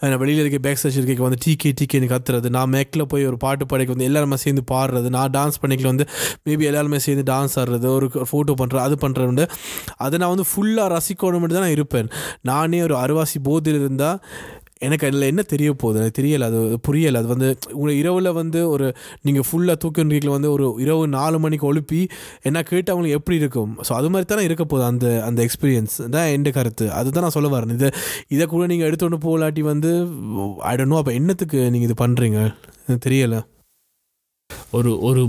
[0.00, 3.66] நான் வெளியில் இருக்க பேக் ஸ்டேஜ் இருக்க வந்து டீ கேன்னு கத்துறது நான் மேக்கில் போய் ஒரு பாட்டு
[3.72, 6.06] பாடிக்க வந்து எல்லாருமே சேர்ந்து பாடுறது நான் டான்ஸ் பண்ணிக்கல வந்து
[6.48, 9.46] மேபி எல்லாருமே சேர்ந்து டான்ஸ் ஆடுறது ஒரு ஃபோட்டோ பண்ணுறது அது பண்ணுறது வந்து
[10.06, 12.08] அதை நான் வந்து ஃபுல்லாக ரசிக்கணும் தான் நான் இருப்பேன்.
[12.50, 14.18] நானே ஒரு அருவாசி போதில் இருந்தால்
[14.80, 15.98] எனக்கு அதில் என்ன தெரிய போகுது?
[15.98, 16.42] எனக்கு தெரியலை.
[16.42, 17.14] அது புரியலை.
[17.14, 22.08] அது வந்து உங்களை இரவில் வந்து ஒரு நீங்கள் ஃபுல்லாக தூக்கி வந்து ஒரு இரவு நாலு மணிக்கு ஒழுப்பி
[22.42, 23.78] என்ன கேட்டு அவங்களுக்கு எப்படி இருக்கும்?
[23.88, 26.90] ஸோ அது மாதிரி தானே இருக்க போகுது அந்த அந்த எக்ஸ்பீரியன்ஸ் தான் என் கருத்து.
[26.90, 27.70] அதுதான் நான் சொல்ல வரேன்.
[27.70, 27.90] இதை
[28.28, 30.08] இதை கூட நீங்கள் எடுத்துகிட்டு போகலாட்டி வந்து
[30.58, 32.54] ஐ டோன்ட் நோ அப்போ என்னத்துக்கு நீங்கள் இது பண்ணுறீங்க
[32.88, 33.42] தெரியலை.
[34.70, 35.28] ஒரு ஒரு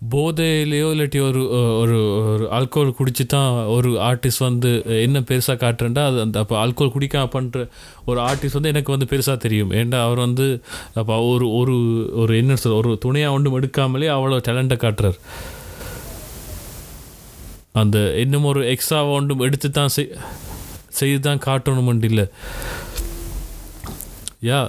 [0.00, 1.40] போதையிலையோ இல்லாட்டி ஒரு
[1.80, 1.96] ஒரு
[2.30, 4.70] ஒரு ஆல்கோல் குடிச்சு தான் ஒரு ஆர்டிஸ்ட் வந்து
[5.06, 7.66] என்ன பெருசாக காட்டுறேன்டா அது அந்த அப்போ ஆல்கோல் குடிக்காம பண்ணுற
[8.10, 9.72] ஒரு ஆர்டிஸ்ட் வந்து எனக்கு வந்து பெருசாக தெரியும்.
[9.80, 10.46] ஏன்டா அவர் வந்து
[11.00, 11.76] அப்போ ஒரு ஒரு
[12.22, 15.20] ஒரு என்ன சொல் ஒரு துணையாக ஒன்றும் எடுக்காமலே அவ்வளோ டேலண்ட்டை காட்டுறார்.
[17.82, 20.12] அந்த இன்னும் ஒரு எக்ஸ்ட்ரா ஒன்றும் எடுத்து தான் செய்
[21.00, 22.26] செய்து தான் காட்டணும் இல்லை.
[24.50, 24.60] யா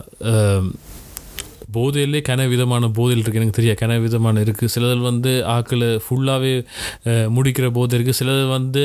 [1.78, 3.80] போதையிலே கன விதமான போதையில் இருக்குது எனக்கு தெரியாது.
[3.84, 6.54] கன விதமான இருக்குது சிலதில் வந்து ஆக்களை ஃபுல்லாகவே
[7.36, 8.84] முடிக்கிற போதை இருக்குது சிலது வந்து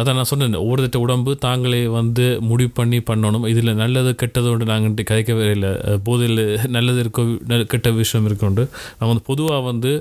[0.00, 3.46] அதான் நான் சொன்னேன் ஒவ்வொருத்த உடம்பு தாங்களே வந்து முடிவு பண்ணி பண்ணணும்.
[3.54, 5.72] இதில் நல்லது கெட்டது ஒன்று நாங்கள் கதைக்கவே இல்லை.
[6.08, 6.44] போதையில்
[6.76, 8.64] நல்லது இருக்க கெட்ட விஷயம் இருக்கோண்டு
[8.98, 9.92] நான் வந்து பொதுவாக வந்து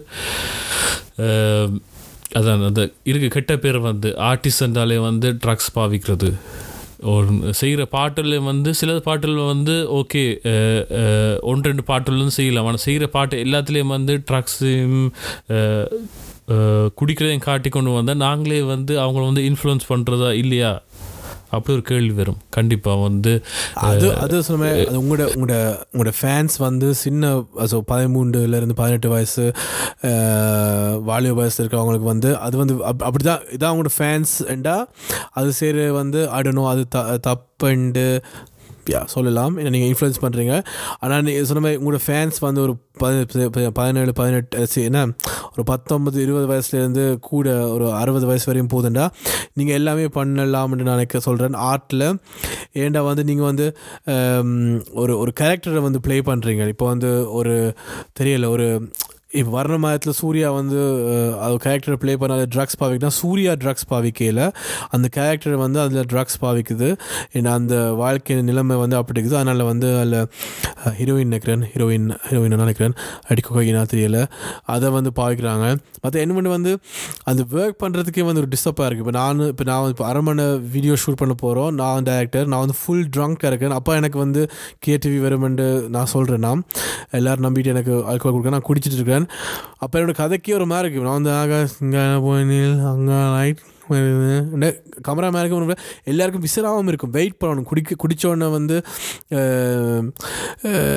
[2.38, 3.28] அதான் அந்த இருக்கு.
[3.36, 4.64] கெட்ட பேர் வந்து ஆர்டிஸ்ட்
[5.10, 6.30] வந்து ட்ரக்ஸ் பாவிக்கிறது.
[7.14, 10.24] ஒரு செய்கிற பாட்டில் வந்து சில பாட்டில் வந்து ஓகே
[11.52, 12.68] ஒன்று ரெண்டு பாட்டுலும் செய்யலாம்.
[12.70, 15.02] ஆனால் செய்கிற பாட்டு எல்லாத்துலேயும் வந்து ட்ரக்ஸையும்
[17.00, 20.72] குடிக்கிறதையும் காட்டி கொண்டு வந்தால் நாங்களே வந்து அவங்கள வந்து இன்ஃப்ளூயன்ஸ் பண்ணுறதா இல்லையா?
[21.56, 22.40] அப்படி ஒரு கேள்வி வரும்.
[22.50, 23.34] கண்டிப்பாக வந்து
[23.86, 25.56] அது அது சொன்ன உங்களோட உங்களோட
[25.90, 27.32] உங்களோட ஃபேன்ஸ் வந்து சின்ன
[27.72, 29.46] ஸோ பதிமூன்றுலேருந்து பதினெட்டு வயசு
[31.06, 34.76] வாலிப வயசு இருக்கிறவங்களுக்கு வந்து அது வந்து அப் அப்படி தான் இதான் அவங்களோட ஃபேன்ஸ்ண்டா
[35.34, 38.08] அது சரி வந்து ஆடணும் அது த தப்புண்டு
[38.90, 39.58] யா சொல்லலாம்.
[39.58, 40.54] ஏன்னா நீங்கள் இன்ஃப்ளூயன்ஸ் பண்ணுறீங்க
[41.00, 45.00] ஆனால் நீங்கள் சொன்ன மாதிரி உங்களோட ஃபேன்ஸ் வந்து ஒரு பதி- பதினேழு பதினெட்டு சி, என்ன?
[45.54, 49.06] ஒரு பத்தொம்பது இருபது வயசுலேருந்து கூட ஒரு அறுபது வயசு வரையும் போதுண்டா?
[49.54, 52.06] நீங்கள் எல்லாமே பண்ணலாம்னு நான் நினைக்க சொல்கிறேன் ஆர்ட்டில்
[52.74, 53.68] ஏன்டா வந்து நீங்கள் வந்து
[54.94, 57.76] ஒரு ஒரு கேரக்டரை வந்து ப்ளே பண்ணுறீங்க இப்போ வந்து ஒரு
[58.20, 58.68] தெரியல ஒரு
[59.40, 60.80] இப்போ வர்ண மாதத்தில் சூர்யா வந்து
[61.46, 64.42] அது கேரக்டரை ப்ளே பண்ண அதில் ட்ரக்ஸ் பாவிக்குனா சூர்யா ட்ரக்ஸ் பாவிக்கையில்
[64.96, 66.90] அந்த கேரக்டர் வந்து அதில் ட்ரக்ஸ் பாவிக்குது.
[67.38, 69.38] ஏன்னா அந்த வாழ்க்கை நிலைமை வந்து அப்படி இருக்குது.
[69.42, 70.20] அதனால் வந்து அதில்
[71.00, 71.64] ஹீரோயின் நினைக்கிறேன்.
[71.74, 72.96] ஹீரோயின் ஹீரோயின் நினைக்கிறேன்.
[73.30, 74.20] அடிக்கொகைனா தெரியல.
[74.76, 75.66] அதை வந்து பாவிக்கிறாங்க.
[76.04, 76.72] மற்ற என்ன பண்ணி வந்து
[77.32, 81.20] அந்த ஒர்க் பண்ணுறதுக்கே வந்து ஒரு டிஸ்டர்பாக இருக்குது இப்போ நான் இப்போ நான் இப்போ அரமனை வீடியோ ஷூட்
[81.22, 83.76] பண்ண போகிறோம் நான் டேரக்டர் நான் வந்து ஃபுல் ட்ரங்காக இருக்கேன்.
[83.80, 84.42] அப்போ எனக்கு வந்து
[84.88, 86.64] கேடிவி வருமென்று நான் சொல்கிறேன் நான்
[87.20, 89.25] எல்லோரும் நம்பிட்டு எனக்கு ஆல்கோல் கொடுக்க நான் குடிச்சிட்டு இருக்கேன்.
[89.84, 93.64] அப்போ என்னோடய கதைக்கே ஒரு மாதிரி இருக்குது நான் வந்து ஆக இங்கே போயினில் அங்கே லைட்
[95.08, 95.76] கமரா மேலே ஒரு
[96.12, 97.12] எல்லாருக்கும் விசிறாமல் இருக்கும்.
[97.18, 97.68] வெயிட் பண்ணணும்.
[97.72, 98.76] குடிக்க குடித்தோடனே வந்து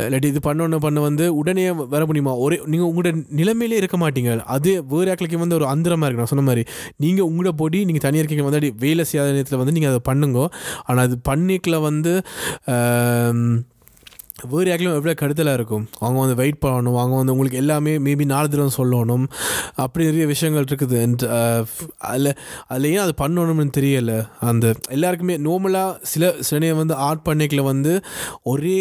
[0.06, 1.64] இல்லாட்டி இது பண்ணோன்னு பண்ண வந்து உடனே
[1.94, 2.34] வர முடியுமா?
[2.44, 4.38] ஒரே நீங்கள் உங்களோட நிலைமையிலே இருக்க மாட்டீங்க.
[4.56, 6.24] அது வேறு ஆக்களுக்கு வந்து ஒரு அந்தரமாக இருக்கு.
[6.24, 6.64] நான் சொன்ன மாதிரி
[7.04, 8.46] நீங்கள் உங்களோட பொடி நீங்கள் தனியாக இருக்கீங்க.
[8.48, 10.46] வந்து அப்படி வேலை செய்யாத நேரத்தில் வந்து நீங்கள் அதை பண்ணுங்க.
[10.86, 12.14] ஆனால் அது பண்ணிக்கல வந்து
[14.46, 15.88] வேறு யாருக்கும் எவ்வளோ கடுதலாக இருக்கும்?
[15.98, 19.26] அவங்க வந்து வெயிட் பண்ணணும் அவங்க வந்து உங்களுக்கு எல்லாமே மேபி நாலு தடவை சொல்லணும்
[19.74, 20.98] அப்படி நிறைய விஷயங்கள் இருக்குது.
[21.98, 24.28] அதில் uh, அதில் ஏன் அது பண்ணணும்னு தெரியல.
[24.40, 28.00] அந்த எல்லாருக்குமே நார்மலாக சில சில நேரம் வந்து ஆர்ட் பண்ணிக்கல வந்து
[28.42, 28.80] ஒரே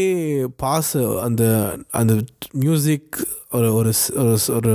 [0.57, 2.13] பாஸ் அந்த அந்த
[2.51, 4.71] மியூசிக் ஒரு ஒரு ஒரு ஒரு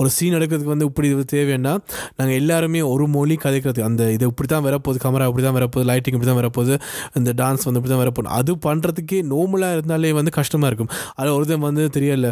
[0.00, 1.72] ஒரு சீன் எடுக்கிறதுக்கு வந்து இப்படி இது தேவைன்னா
[2.18, 3.80] நாங்கள் எல்லாருமே ஒரு மொழி கதைக்கிறது.
[3.88, 6.76] அந்த இது இப்படி தான் வரப்போகுது கேமரா இப்படி தான் வரப்போகுது லைட்டிங் இப்படி தான் வரப்போகுது
[7.20, 8.30] இந்த டான்ஸ் வந்து இப்படி தான் வரப்போகுது.
[8.38, 10.90] அது பண்ணுறதுக்கே நோமலாக இருந்தாலே வந்து கஷ்டமாக இருக்கும்.
[11.20, 12.30] அது ஒருத்தன் வந்து தெரியல.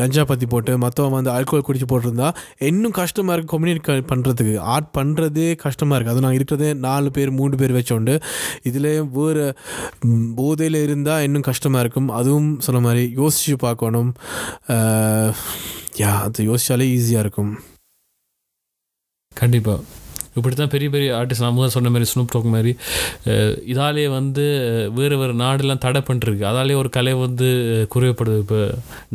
[0.00, 2.28] கஞ்சா பற்றி போட்டு மற்றவன் வந்து ஆல்கோல் குடிச்சு போட்டிருந்தா
[2.70, 7.54] இன்னும் கஷ்டமாக இருக்குது கம்யூனிகேட் பண்ணுறதுக்கு ஆர்ட் பண்ணுறதே கஷ்டமாக இருக்குது அது நாங்கள் இருக்கிறதே நாலு பேர் மூணு
[7.62, 8.16] பேர் வச்சோண்டு
[8.70, 9.46] இதில் வேறு
[10.42, 12.08] போதையில் இருந்தால் இன்னும் கஷ்டமாக இருக்கும்.
[12.20, 14.12] அதுவும் சொன்ன மாதிரி யோசித்து பார்க்கணும்.
[16.00, 17.52] யா அது யோசிச்சாலே ஈஸியாக இருக்கும்.
[19.40, 19.96] கண்டிப்பாக
[20.38, 22.72] இப்படி தான் பெரிய பெரிய ஆர்டிஸ்ட் நம்ம தான் சொன்ன மாதிரி ஸ்னூப் டோக் மாதிரி
[23.24, 24.44] இதாலேயே இதாலே வந்து
[24.98, 27.48] வேறு வேறு நாடெல்லாம் தடை பண்ணிருக்கு அதாலே ஒரு கலை வந்து
[27.94, 28.42] குறைவப்படுது குறையப்படுது.
[28.44, 28.60] இப்போ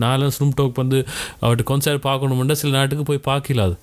[0.03, 0.99] நானும் ஸ்னூப் டோக் வந்து
[1.43, 3.77] அவர்கிட்ட கான்சர்ட் பார்க்கணுமெண்டா சில நாட்டுக்கு போய் பார்க்கல அது.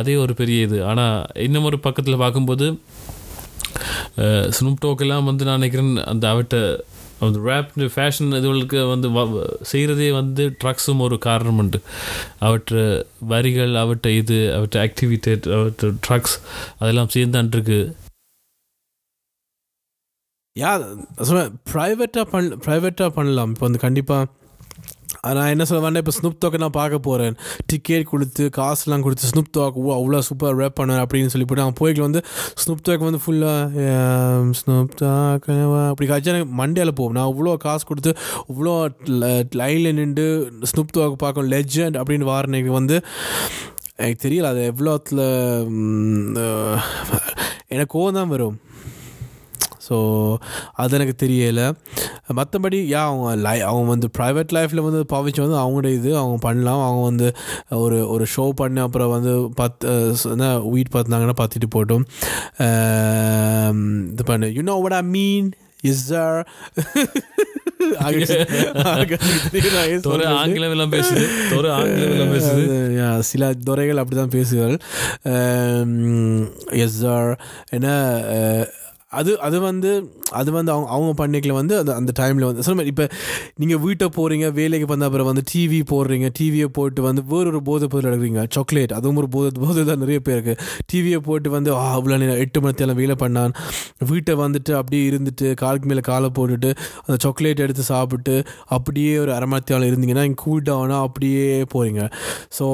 [0.00, 0.78] அதே ஒரு பெரிய இது.
[0.90, 2.68] ஆனால் இன்னும் ஒரு பக்கத்தில் பார்க்கும்போது
[4.56, 6.58] ஸ்னூப் டோக்கெல்லாம் வந்து நான் நினைக்கிறேன் அந்த அவர்கிட்ட
[7.20, 9.30] அந்த ரேப் ஃபேஷன் இதுகளுக்கு வந்து வ-
[9.72, 11.78] செய்கிறதே வந்து ட்ரக்ஸும் ஒரு காரணம் உண்டு.
[12.40, 12.74] அவற்ற
[13.26, 16.36] வரிகள் அவற்ற இது அவற்ற ஆக்டிவிட்டேட் அவற்ற ட்ரக்ஸ்
[16.78, 17.78] அதெல்லாம் சேர்ந்தான்ருக்கு
[20.56, 20.70] யா
[21.18, 23.50] சொல்லுவேன் ப்ரைவேட்டாக பண் ப்ரைவேட்டாக பண்ணலாம்.
[23.50, 24.26] இப்போ வந்து கண்டிப்பாக
[25.24, 29.76] நான் என்ன சொல்ல இப்போ ஸ்னூப் டாக்கை நான் பார்க்க போகிறேன் டிக்கெட் கொடுத்து காசுலாம் கொடுத்து ஸ்னூப் டாக்
[29.76, 32.24] ஓ அவ்வளோ சூப்பர் ரேப் பண்ணுவேன் அப்படின்னு சொல்லி போட்டு அவன் போய்க்கு வந்து
[32.56, 33.88] ஸ்னூப் டாக் வந்து ஃபுல்லாக
[34.52, 35.48] ஸ்னூப் டாக்
[35.88, 38.16] அப்படி காய்ச்சா எனக்கு மண்டியால் போகும் நான் அவ்வளோ காசு கொடுத்து
[38.48, 38.94] இவ்வளோ
[39.54, 43.02] லைனில் நின்று ஸ்னூப் டாக் பார்க்கும் லெஜண்ட் அப்படின்னு வாரனைக்கு வந்து
[43.96, 45.22] எனக்கு தெரியல அது எவ்வளோத்தில்
[47.66, 48.56] எனக்கு கோவம் தான் வரும்.
[49.88, 50.36] ஸோ
[50.72, 51.72] அது எனக்கு தெரியலை.
[52.32, 56.82] மற்றபடி யா அவங்க லை அவங்க வந்து ப்ரைவேட் லைஃப்பில் வந்து பாவிச்சு வந்து அவங்களோட இது அவங்க பண்ணலாம்.
[56.82, 57.32] அவங்க வந்து
[57.70, 62.04] ஒரு ஒரு ஷோ பண்ணி அப்புறம் வந்து பத்து என்ன வீட் பார்த்துனாங்கன்னா பார்த்துட்டு போட்டும்.
[64.12, 64.52] இது பண்ணு.
[64.52, 66.48] You know what I mean is sir
[67.98, 73.18] ஆங்கிலம் பேசுது.
[73.18, 74.78] சில துறைகள் அப்படி தான் பேசுகிறாள்
[76.70, 78.16] எஸ் சார் ஏன்னா
[79.12, 79.90] அது அது வந்து
[80.30, 83.06] அது வந்து அவங்க அவங்க பண்ணிக்கல வந்து அந்த அந்த டைமில் வந்து சொன்ன மாதிரி இப்போ
[83.58, 88.10] நீங்கள் வீட்டை போகிறீங்க வேலைக்கு வந்த அப்புறம் வந்து டிவி போடுறீங்க டிவியை போட்டு வந்து வேறொரு போதை பொருள்
[88.10, 90.54] எடுக்கிறீங்க சாக்லேட் அதுவும் ஒரு போதை போதை தான் நிறைய பேருக்கு.
[90.92, 93.54] டிவியை போட்டு வந்து அவ்வளோ நேரம் எட்டு மணித்தெல்லாம் வேலை பண்ணான்.
[94.10, 96.70] வீட்டை வந்துட்டு அப்படியே இருந்துட்டு காலுக்கு மேலே காலை போட்டுட்டு
[97.06, 98.36] அந்த சாக்லேட் எடுத்து சாப்பிட்டு
[98.68, 102.02] அப்படியே ஒரு அரை மணி நேரம் இருந்தீங்கன்னா இங்கே கூல் டவுனாக அப்படியே போகிறீங்க
[102.58, 102.66] ஸோ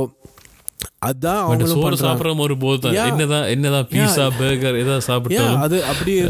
[1.04, 1.96] அதான் பட் அவங்களும் சோறு.
[1.96, 3.10] சாப்பிட்ற ஒரு போது தான்.
[3.10, 6.20] என்னதான் என்னதான் பீஸா பர்கர் ஏதாவது Yeah, சாப்பிட்டாலும் அது அப்படியே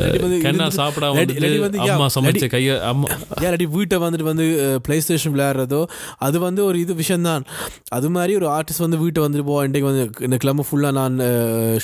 [0.41, 3.07] கண்ணா இருந்துட்டு- சாப்பிடாம வந்து, அம்மா சமைச்ச கைய அம்மா
[3.41, 5.85] இல்லாட்டி வீட்டை வந்துட்டு வந்து ப்ளே ஸ்டேஷன் விளையாடுறதோ
[6.19, 7.43] அது வந்து ஒரு இது விஷயம்தான்.
[7.89, 11.19] அது மாதிரி ஒரு ஆர்டிஸ்ட் வந்து வீட்டை வந்துட்டு போ இன்றைக்கு வந்து இந்த கிளம்ப ஃபுல்லாக நான்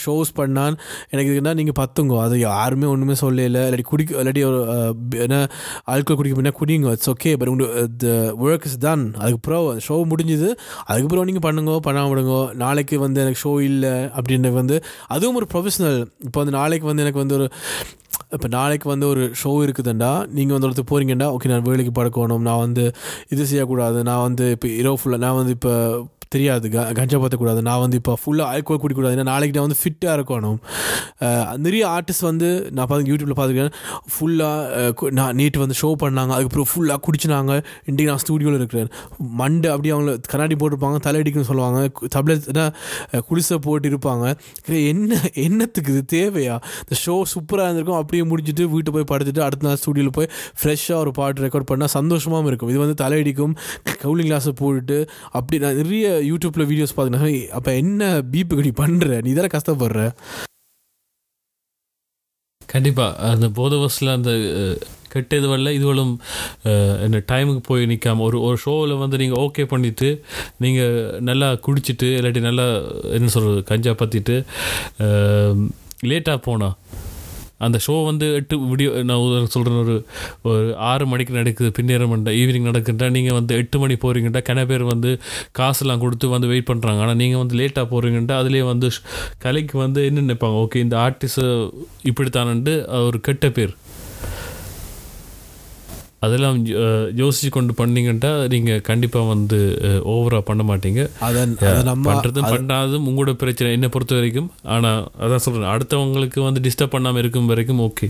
[0.06, 0.76] ஷோஸ் பண்ணான்.
[1.10, 2.20] எனக்கு இதுக்குன்னா நீங்கள் பத்துங்க.
[2.20, 3.48] அது யாருமே ஒன்றுமே சொல்லல.
[3.48, 5.48] இல்லாட்டி குடிக்க இல்லாட்டி ஒரு என்ன
[5.90, 6.90] ஆல்கோல் குடிக்க முன்னா குடிங்க.
[6.90, 10.48] இட்ஸ் ஓகே பட் உங்களுக்கு ஒர்க் இஸ் டன் அதுக்கப்புறம் ஷோ முடிஞ்சுது.
[10.84, 12.54] அதுக்கப்புறம் நீங்கள் பண்ணுங்க பண்ணாம விடுங்க.
[12.54, 14.76] நாளைக்கு நாளைக்கு வந்து எனக்கு ஷோ இல்லை அப்படின்னு வந்து
[15.08, 17.46] அதுவும் ஒரு ப்ரொஃபஷனல் இப்போ வந்து நாளைக்கு வந்து எனக்கு வந்து ஒரு
[18.34, 22.62] இப்போ நாளைக்கு வந்து ஒரு ஷோ இருக்குதுண்டா நீங்கள் வந்து ஒருத்தர் போகிறீங்கண்டா ஓகே நான் வேலைக்கு படுக்கணும் நான்
[22.62, 22.84] வந்து
[23.30, 25.74] இது செய்யக்கூடாது நான் வந்து இப்போ இரவு ஃபுல்லாக நான் வந்து இப்போ
[26.34, 26.66] தெரியாது.
[26.72, 29.14] க கஞ்சா பற்றக்கூடாது நான் வந்து இப்போ ஃபுல்லாக ஆல்கோல் குடிக்கக்கூடாது.
[29.16, 30.58] ஏன்னா நாளைக்கு நான் வந்து ஃபிட்டாக இருக்கணும்.
[31.64, 33.72] நிறைய ஆர்டிஸ்ட் வந்து நான் பார்த்து யூடியூப்பில் பார்த்துருக்கேன்
[34.12, 36.32] ஃபுல்லாக நான் நேற்று வந்து ஷோ பண்ணாங்க.
[36.36, 37.54] அதுக்கப்புறம் ஃபுல்லாக குடிச்சினாங்க.
[37.88, 38.90] இன்றைக்கி நான் ஸ்டூடியோவில் இருக்கிறேன்.
[39.40, 41.00] மண்டை அப்படியே அவங்கள கண்ணாடி போட்டிருப்பாங்க.
[41.06, 41.80] தலையடிக்குன்னு சொல்லுவாங்க.
[42.16, 42.46] டப்லெட்
[43.30, 44.26] குடிசை போட்டு இருப்பாங்க.
[44.92, 46.56] என்ன என்னத்துக்கு இது தேவையா?
[46.84, 47.98] இந்த ஷோ சூப்பராக இருந்திருக்கும்.
[48.02, 52.50] அப்படியே முடிச்சுட்டு வீட்டு போய் படுத்துட்டு அடுத்த நாள் ஸ்டூடியோவில் போய் ஃப்ரெஷ்ஷாக ஒரு பாட்டு ரெக்கார்ட் பண்ணால் சந்தோஷமாகவும்
[52.52, 52.72] இருக்கும்.
[52.74, 53.56] இது வந்து தலையடிக்கும்.
[54.04, 54.98] கவுலிங் கிளாஸை போட்டுட்டு
[55.38, 58.02] அப்படி நான் நிறைய யூடியூப்பில் வீடியோஸ் பார்த்தீங்கன்னா அப்போ என்ன
[58.32, 60.02] பீப்பு கடி பண்ணுற நீ தானே கஷ்டப்படுற?
[62.68, 64.32] கண்டிப்பாக அந்த போத பஸ்ஸில் அந்த
[65.08, 66.12] கெட்ட இது வரல இதுவளும்
[67.02, 70.08] என்ன டைமுக்கு போய் நிற்காம ஒரு ஒரு ஷோவில் வந்து நீங்கள் ஓகே பண்ணிவிட்டு
[70.58, 72.66] நீங்கள் நல்லா குடிச்சிட்டு இல்லாட்டி நல்லா
[73.12, 74.36] என்ன சொல்கிறது கஞ்சா பற்றிட்டு
[76.08, 76.68] லேட்டாக போனா
[77.66, 79.96] அந்த ஷோ வந்து எட்டு வீடியோ நான் சொல்கிறேன் ஒரு
[80.50, 85.12] ஒரு ஆறு மணிக்கு நடக்குது பின்னேறம் ஈவினிங் நடக்குதுட்டா நீங்கள் வந்து எட்டு மணி போகிறீங்கன்றா கன பேர் வந்து
[85.58, 88.88] காசுலாம் கொடுத்து வந்து வெயிட் பண்ணுறாங்க ஆனால் நீங்கள் வந்து லேட்டாக போகிறீங்கன்றா அதுலேயே வந்து
[89.44, 90.56] கலைக்கு வந்து என்ன நினைப்பாங்க?
[90.64, 91.44] ஓகே இந்த ஆர்டிஸ்ட்
[92.10, 92.74] இப்படித்தானன்ட்டு
[93.08, 93.72] ஒரு கெட்ட பேர்.
[96.24, 96.56] அதெல்லாம்
[97.20, 99.58] யோசிச்சு கொண்டு பண்ணீங்கன்ட்டா நீங்கள் கண்டிப்பாக வந்து
[100.14, 101.02] ஓவராக பண்ண மாட்டீங்க.
[101.26, 103.70] அதை அதை நம்ம பண்ணுறதும் பண்ணாததும் உங்களோட பிரச்சனை.
[103.78, 108.08] என்னை பொறுத்த வரைக்கும் ஆனால் அதான் சொல்கிறேன் அடுத்தவங்களுக்கு வந்து டிஸ்டர்ப் பண்ணாமல் இருக்கும் வரைக்கும் ஓகே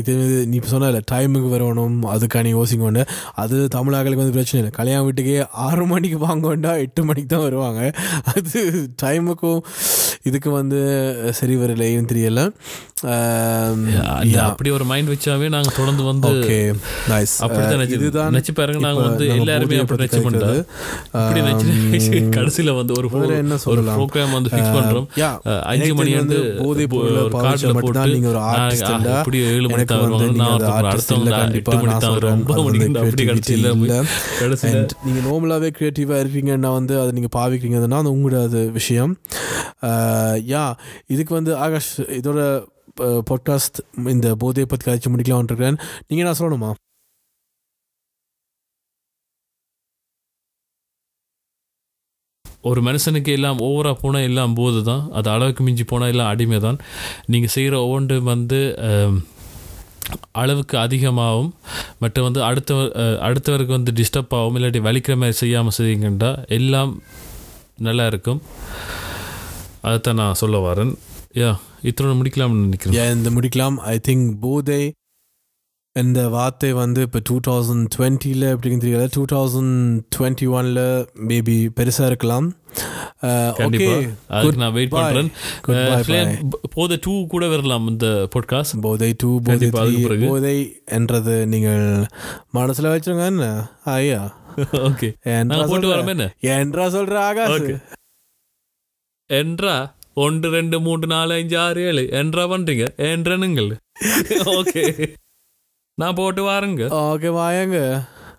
[0.00, 0.12] இது
[0.56, 4.72] இப்போ சொன்ன டைமுக்கு வரணும் அதுக்கான யோசிக்க வேண்டாம் அது தமிழாக்களுக்கு வந்து பிரச்சனை இல்லை.
[4.78, 7.80] கல்யாண வீட்டுக்கே ஆறு மணிக்கு வாங்க வேண்டாம் எட்டு மணிக்கு தான் வருவாங்க.
[8.32, 8.60] அது
[9.04, 9.62] டைமுக்கும்
[10.30, 10.80] இதுக்கு வந்து
[11.38, 12.42] சரி வரல ஏன்னு தெரியல.
[14.42, 16.58] அப்படி ஒரு மைண்ட் வச்சாவே நாங்கள் தொடர்ந்து வந்து ஓகே
[17.12, 17.32] நைஸ்
[17.96, 20.60] இதுதான் நினைச்சு பாருங்க நாங்கள் இப்ப வந்து எல்லாருமே அப்படி நினைச்சு பண்ணுறோம்
[22.36, 23.08] கடைசியில் வந்து ஒரு
[23.40, 23.96] என்ன சொல்லலாம்?
[23.98, 25.30] ப்ரோக்ராம் வந்து ஃபிக்ஸ் பண்ணுறோம் யா,
[25.72, 26.38] அஞ்சு மணி வந்து
[26.92, 28.40] பொருளை மட்டும்தான் போட்டு நீங்க ஒரு
[28.92, 29.10] இல்ல.
[29.18, 31.72] அப்படி ஏழு மணி தான் வருவாங்க நீங்க நான் அந்த ஒருத்தர் artist இல்ல, அடுத்தவங்க கண்டிப்பா.
[31.72, 32.34] எட்டு மணி நான் தான் சொல்றேன்.
[32.36, 33.96] ஒன்பது அது மணிக்கு வந்து அப்படி creativity கடைசியில் இல்ல.
[34.42, 39.14] கடைசியில் And நீங்க நார்மலாகவே க்ரியேட்டிவாக இருக்கீங்கன்னா வந்து அதை நீங்கள் பாவிக்கிறீங்கன்னா அது உங்களோட அது விஷயம்
[40.52, 40.64] யா
[41.14, 42.40] இதுக்கு வந்து ஆகாஷ் இதோட
[43.30, 43.78] பாட்காஸ்ட்
[44.14, 45.78] இந்த போதையை பற்றி கழிச்சு முடிக்கலாம்னு இருக்கிறேன்.
[46.08, 46.70] நீங்கள் என்ன சொல்லணுமா?
[52.70, 56.78] ஒரு மனுஷனுக்கு எல்லாம் ஓவராக போனால் எல்லாம் போது தான் அது அளவுக்கு மிஞ்சி போனால் எல்லாம் அடிமை தான்
[57.32, 58.60] நீங்கள் செய்கிற ஒவ்வொன்றும் வந்து
[60.32, 61.54] அளவுக்கு அதிகமாகவும்
[61.98, 62.90] மற்ற வந்து அடுத்தவர்
[63.28, 67.02] அடுத்தவருக்கு வந்து டிஸ்டர்ப் ஆகும் இல்லாட்டி வலிக்கிற மாதிரி செய்யாமல் செய்யுங்கண்டா எல்லாம்
[67.88, 68.40] நல்லா இருக்கும்.
[69.80, 70.94] அதைத்தான் நான் சொல்ல வரேன்.
[71.34, 73.14] யா இத்தனை முடிக்கலாம்னு நினைக்கிறேன்.
[73.16, 73.76] இந்த முடிக்கலாம்.
[73.92, 74.82] ஐ திங்க் போதை
[75.96, 79.74] இந்த வார்த்தை வந்து இப்போ டூ தௌசண்ட் டுவெண்ட்டியில் எப்படின்னு தெரியல டூ தௌசண்ட்
[80.14, 80.80] டுவெண்ட்டி ஒனில்
[81.26, 82.46] மேபி பெருசாக இருக்கலாம்
[83.66, 83.88] ஓகே
[84.56, 84.94] நான் வெயிட்.
[84.94, 85.28] பண்ணுறேன்.
[86.74, 89.68] போத டூ கூட வரலாம் இந்த பாட்காஸ்ட் போதை டூ போதை.
[90.24, 90.56] போதை
[90.90, 91.84] என்றது நீங்கள்
[92.50, 93.48] மனசில் வச்சுருங்க என்ன?
[93.94, 94.22] ஐயா.
[94.88, 95.08] ஓகே
[96.56, 97.76] என்றா சொல்ற ஆகாஷ் Okay.
[99.30, 99.74] என்றா
[100.14, 102.02] ஒன்று ரெண்டு மூன்று நாலு அஞ்சு ஆறு ஏழு.
[102.12, 103.70] என்றா பண்றீங்க என்றனுங்கள்.
[104.58, 104.82] ஓகே
[105.98, 107.78] நான் போட்டு வாருங்க ஓகே வாயங்க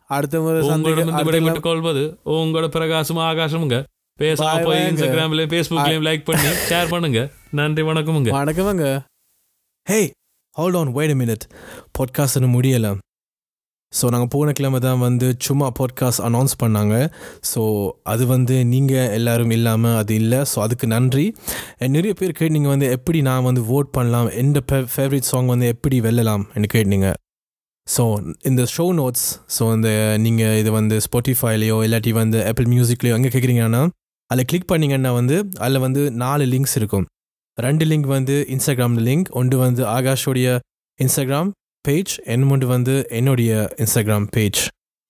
[0.09, 3.77] அடுத்த முறை உங்களிடம் சந்திக்க விடைபெற்றுக் கொள்வது உங்களோட பிரகாசம் ஆகாசமுங்க
[4.19, 4.89] பேசாம போய் bye-ங்க.
[4.89, 7.21] இன்ஸ்டாகிராம்லயும் ஃபேஸ்புக்லயும் லைக் பண்ணி ஷேர் பண்ணுங்க
[7.53, 8.87] நன்றி வணக்கமுங்க வணக்கம்ங்க
[9.87, 9.99] hey
[10.55, 11.45] hold on wait minute
[11.97, 12.91] podcast முடியலை
[13.93, 16.95] ஸோ நாங்கள் போன கிழமை தான் வந்து சும்மா பாட்காஸ்ட் அனௌன்ஸ் பண்ணாங்க
[17.49, 17.61] ஸோ
[18.03, 21.25] அது வந்து நீங்கள் எல்லாரும் இல்லாமல் அது இல்லை ஸோ அதுக்கு நன்றி
[21.87, 24.61] நிறைய பேர் கேட்டீங்க வந்து எப்படி நான் வந்து vote பண்ணலாம் எந்த
[24.91, 27.09] ஃபேவரட் சாங் வந்து எப்படி வெல்லலாம் கேட்டீங்க
[27.87, 28.03] ஸோ
[28.43, 29.25] இந்த ஷோ நோட்ஸ்
[29.57, 33.81] ஸோ இந்த நீங்கள் இது வந்து ஸ்பாட்டிஃபைலையோ இல்லாட்டி வந்து ஆப்பிள் மியூசிக்லையோ எங்கே கேட்குறீங்கன்னா
[34.29, 37.05] அதில் கிளிக் பண்ணீங்கன்னா வந்து அதில் வந்து நாலு லிங்க்ஸ் இருக்கும்.
[37.57, 40.59] ரெண்டு லிங்க் வந்து இன்ஸ்டாகிராம் லிங்க் ஒன்று வந்து ஆகாஷோடைய
[40.99, 41.49] இன்ஸ்டாகிராம்
[41.85, 44.61] பேஜ் இன்னொன்று வந்து என்னுடைய இன்ஸ்டாகிராம் பேஜ்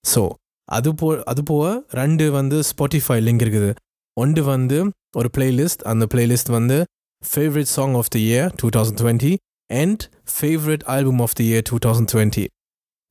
[0.05, 0.21] ஸோ
[0.69, 3.71] அது போ அது போக ரெண்டு வந்து ஸ்பாட்டிஃபை லிங்க் இருக்குது.
[4.17, 4.77] ஒன்று வந்து
[5.15, 6.77] ஒரு பிளேலிஸ்ட் அந்த பிளேலிஸ்ட் வந்து
[7.23, 9.31] favourite song of the year two thousand twenty
[9.69, 10.03] and
[10.35, 12.45] favourite album of the year two thousand twenty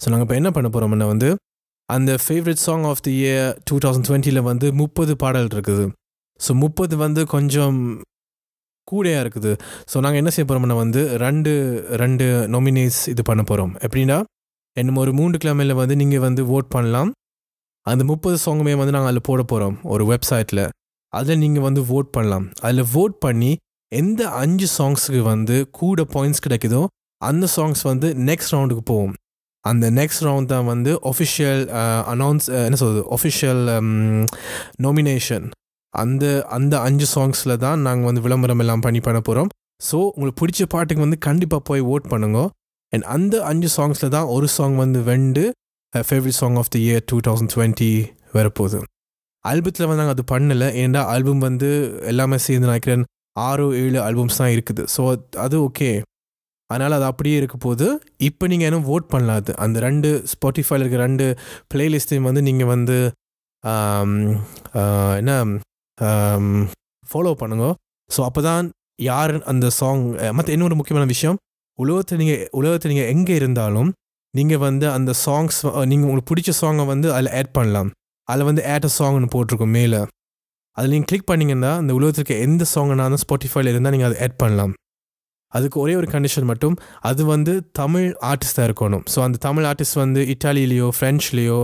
[0.02, 1.28] so நாங்கள் இப்போ என்ன பண்ண போகிறோம்னா வந்து
[1.88, 5.84] அந்த favourite song of the year two thousand டுவெண்ட்டியில் வந்து முப்பது பாடல் இருக்குது.
[6.40, 7.78] ஸோ முப்பது வந்து கொஞ்சம்
[8.88, 9.52] கூடையாக இருக்குது.
[9.90, 11.52] ஸோ நாங்கள் என்ன செய்ய போகிறோம்னா வந்து ரெண்டு
[12.02, 14.18] ரெண்டு நொமினேஸ் இது பண்ண போகிறோம் எப்படின்னா
[14.76, 17.10] இன்னும் ஒரு மூன்று கிழமையில் வந்து நீங்கள் வந்து ஓட் பண்ணலாம்.
[17.86, 20.64] அந்த முப்பது சாங்குமே வந்து நாங்கள் அதில் போட போகிறோம் ஒரு வெப்சைட்டில்
[21.12, 22.46] அதில் நீங்கள் வந்து ஓட் பண்ணலாம்.
[22.66, 23.52] அதில் ஓட் பண்ணி
[23.92, 26.82] எந்த அஞ்சு சாங்ஸுக்கு வந்து கூட பாயிண்ட்ஸ் கிடைக்குதோ
[27.20, 29.14] அந்த சாங்ஸ் வந்து நெக்ஸ்ட் ரவுண்டுக்கு போவோம்.
[29.64, 31.62] அந்த நெக்ஸ்ட் ரவுண்ட் தான் வந்து ஒஃபிஷியல்
[32.12, 33.62] அனௌன்ஸ் uh, uh, என்ன சொல்கிறது ஒஃபிஷியல்
[34.86, 35.46] நாமினேஷன்
[35.94, 36.24] அந்த
[36.56, 41.04] அந்த அஞ்சு சாங்ஸில் தான் நாங்கள் வந்து விளம்பரம் எல்லாம் பண்ணி பண்ண போகிறோம் ஸோ உங்களுக்கு பிடிச்ச பாட்டுக்கு
[41.04, 42.40] வந்து கண்டிப்பாக போய் ஓட் பண்ணுங்க.
[42.92, 45.44] அண்ட் அந்த அஞ்சு சாங்ஸில் தான் ஒரு சாங் வந்து வெண்டு
[45.92, 47.90] favourite song of the year two thousand twenty
[48.34, 48.80] வரப்போகுது.
[49.44, 50.68] ஆல்பத்தில் வந்து நாங்கள் அது பண்ணலை.
[50.82, 51.70] ஏன்னா ஆல்பம் வந்து
[52.10, 53.04] எல்லாமே சேர்ந்து நினைக்கிறேன்
[53.40, 54.82] ஆறு ஏழு ஆல்பம்ஸ் தான் இருக்குது.
[54.94, 55.02] ஸோ
[55.44, 55.90] அது ஓகே
[56.72, 57.86] அதனால் அது அப்படியே இருக்க போது
[58.28, 59.52] இப்போ நீங்கள் இன்னும் ஓட் பண்ணலாம் அது.
[59.64, 61.26] அந்த ரெண்டு ஸ்பாட்டிஃபைல இருக்க ரெண்டு
[61.72, 62.96] பிளேலிஸ்ட்டையும் வந்து நீங்கள் வந்து
[65.20, 65.32] என்ன
[67.06, 67.66] ஃபாலோ பண்ணுங்க.
[68.10, 68.66] ஸோ அப்போ தான்
[69.08, 70.02] யார் அந்த சாங்
[70.36, 71.38] மற்ற இன்னொரு முக்கியமான விஷயம்
[71.78, 73.90] உலகத்தில் நீங்கள் உலகத்தில் நீங்கள் எங்கே இருந்தாலும்
[74.34, 75.58] நீங்கள் வந்து அந்த சாங்ஸ்
[75.90, 77.90] நீங்கள் உங்களுக்கு பிடிச்ச சாங்கை வந்து அதில் ஆட் பண்ணலாம்.
[78.28, 80.00] அதில் வந்து ஆட் அ சாங்னு போட்டிருக்கும் மேலே.
[80.76, 84.72] அதில் நீங்கள் கிளிக் பண்ணிங்கன்னா அந்த உலகத்துக்கு எந்த சாங்னாலும் ஸ்பாட்டிஃபைல இருந்தால் நீங்கள் அதை ஆட் பண்ணலாம்.
[85.58, 86.76] அதுக்கு ஒரே ஒரு கண்டிஷன் மட்டும்
[87.10, 89.04] அது வந்து தமிழ் ஆர்டிஸ்டாக இருக்கணும்.
[89.12, 91.60] ஸோ அந்த தமிழ் ஆர்டிஸ்ட் வந்து இட்டாலியிலையோ ஃப்ரெஞ்ச்லேயோ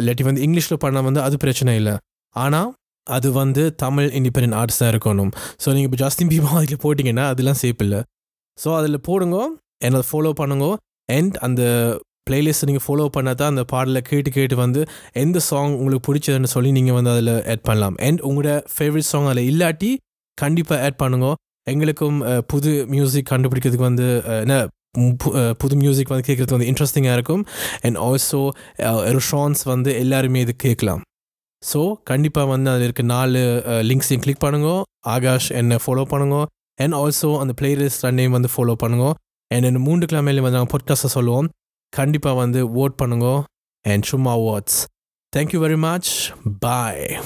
[0.00, 1.94] இல்லாட்டி வந்து இங்கிலீஷில் பண்ணால் வந்து அது பிரச்சனை இல்லை.
[2.36, 2.68] ஆனால்
[3.06, 5.32] அது வந்து தமிழ் இண்டிபெண்டன்ட் ஆர்டிஸ்டாக இருக்கணும்.
[5.62, 8.00] ஸோ நீங்கள் இப்போ ஜாஸ்தின் பீமா அதில் போட்டிங்கன்னா அதெல்லாம் சேஃப் இல்லை.
[8.58, 9.38] ஸோ அதில் போடுங்க
[9.86, 10.66] என்னை ஃபாலோ பண்ணுங்க.
[11.16, 11.62] அண்ட் அந்த
[12.28, 14.80] பிளேலிஸ்ட்டை நீங்கள் ஃபாலோ பண்ணால் தான் அந்த பாடலை கேட்டு கேட்டு வந்து
[15.22, 17.96] எந்த சாங் உங்களுக்கு பிடிச்சதுன்னு சொல்லி நீங்கள் வந்து அதில் ஆட் பண்ணலாம்.
[18.06, 19.90] அண்ட் உங்களோட ஃபேவரட் சாங் அதில் இல்லாட்டி
[20.38, 21.28] கண்டிப்பாக ஆட் பண்ணுங்க.
[21.62, 24.66] எங்களுக்கும் புது மியூசிக் கண்டுபிடிக்கிறதுக்கு வந்து என்ன
[24.98, 27.46] பு- புது மியூசிக் வந்து கேட்குறது வந்து இன்ட்ரெஸ்டிங்காக இருக்கும்.
[27.80, 28.48] அண்ட் ஆல்சோ
[29.16, 31.02] ரிஷான்ஸ் வந்து எல்லாருமே இது கேட்கலாம்.
[31.72, 34.82] ஸோ கண்டிப்பாக வந்து அதில் இருக்க நாலு லிங்க்ஸையும் கிளிக் பண்ணுங்க.
[35.06, 36.46] ஆகாஷ் என்னை ஃபாலோ பண்ணுங்க.
[36.74, 39.14] அண்ட் ஆல்சோ அந்த பிளேலிஸ்ட் ரெண்டையும் வந்து ஃபாலோ பண்ணுங்க.
[39.54, 41.48] அண்ட் இந்த மூன்று கிழமையிலையும் வந்து நாங்கள் பொட்காஸ்ட்டை சொல்லுவோம்.
[41.88, 43.44] கண்டிப்பாக வந்து ஓட் பண்ணுங்க.
[43.82, 44.80] அண்ட் சும்மா what's
[45.36, 47.18] thank you very much bye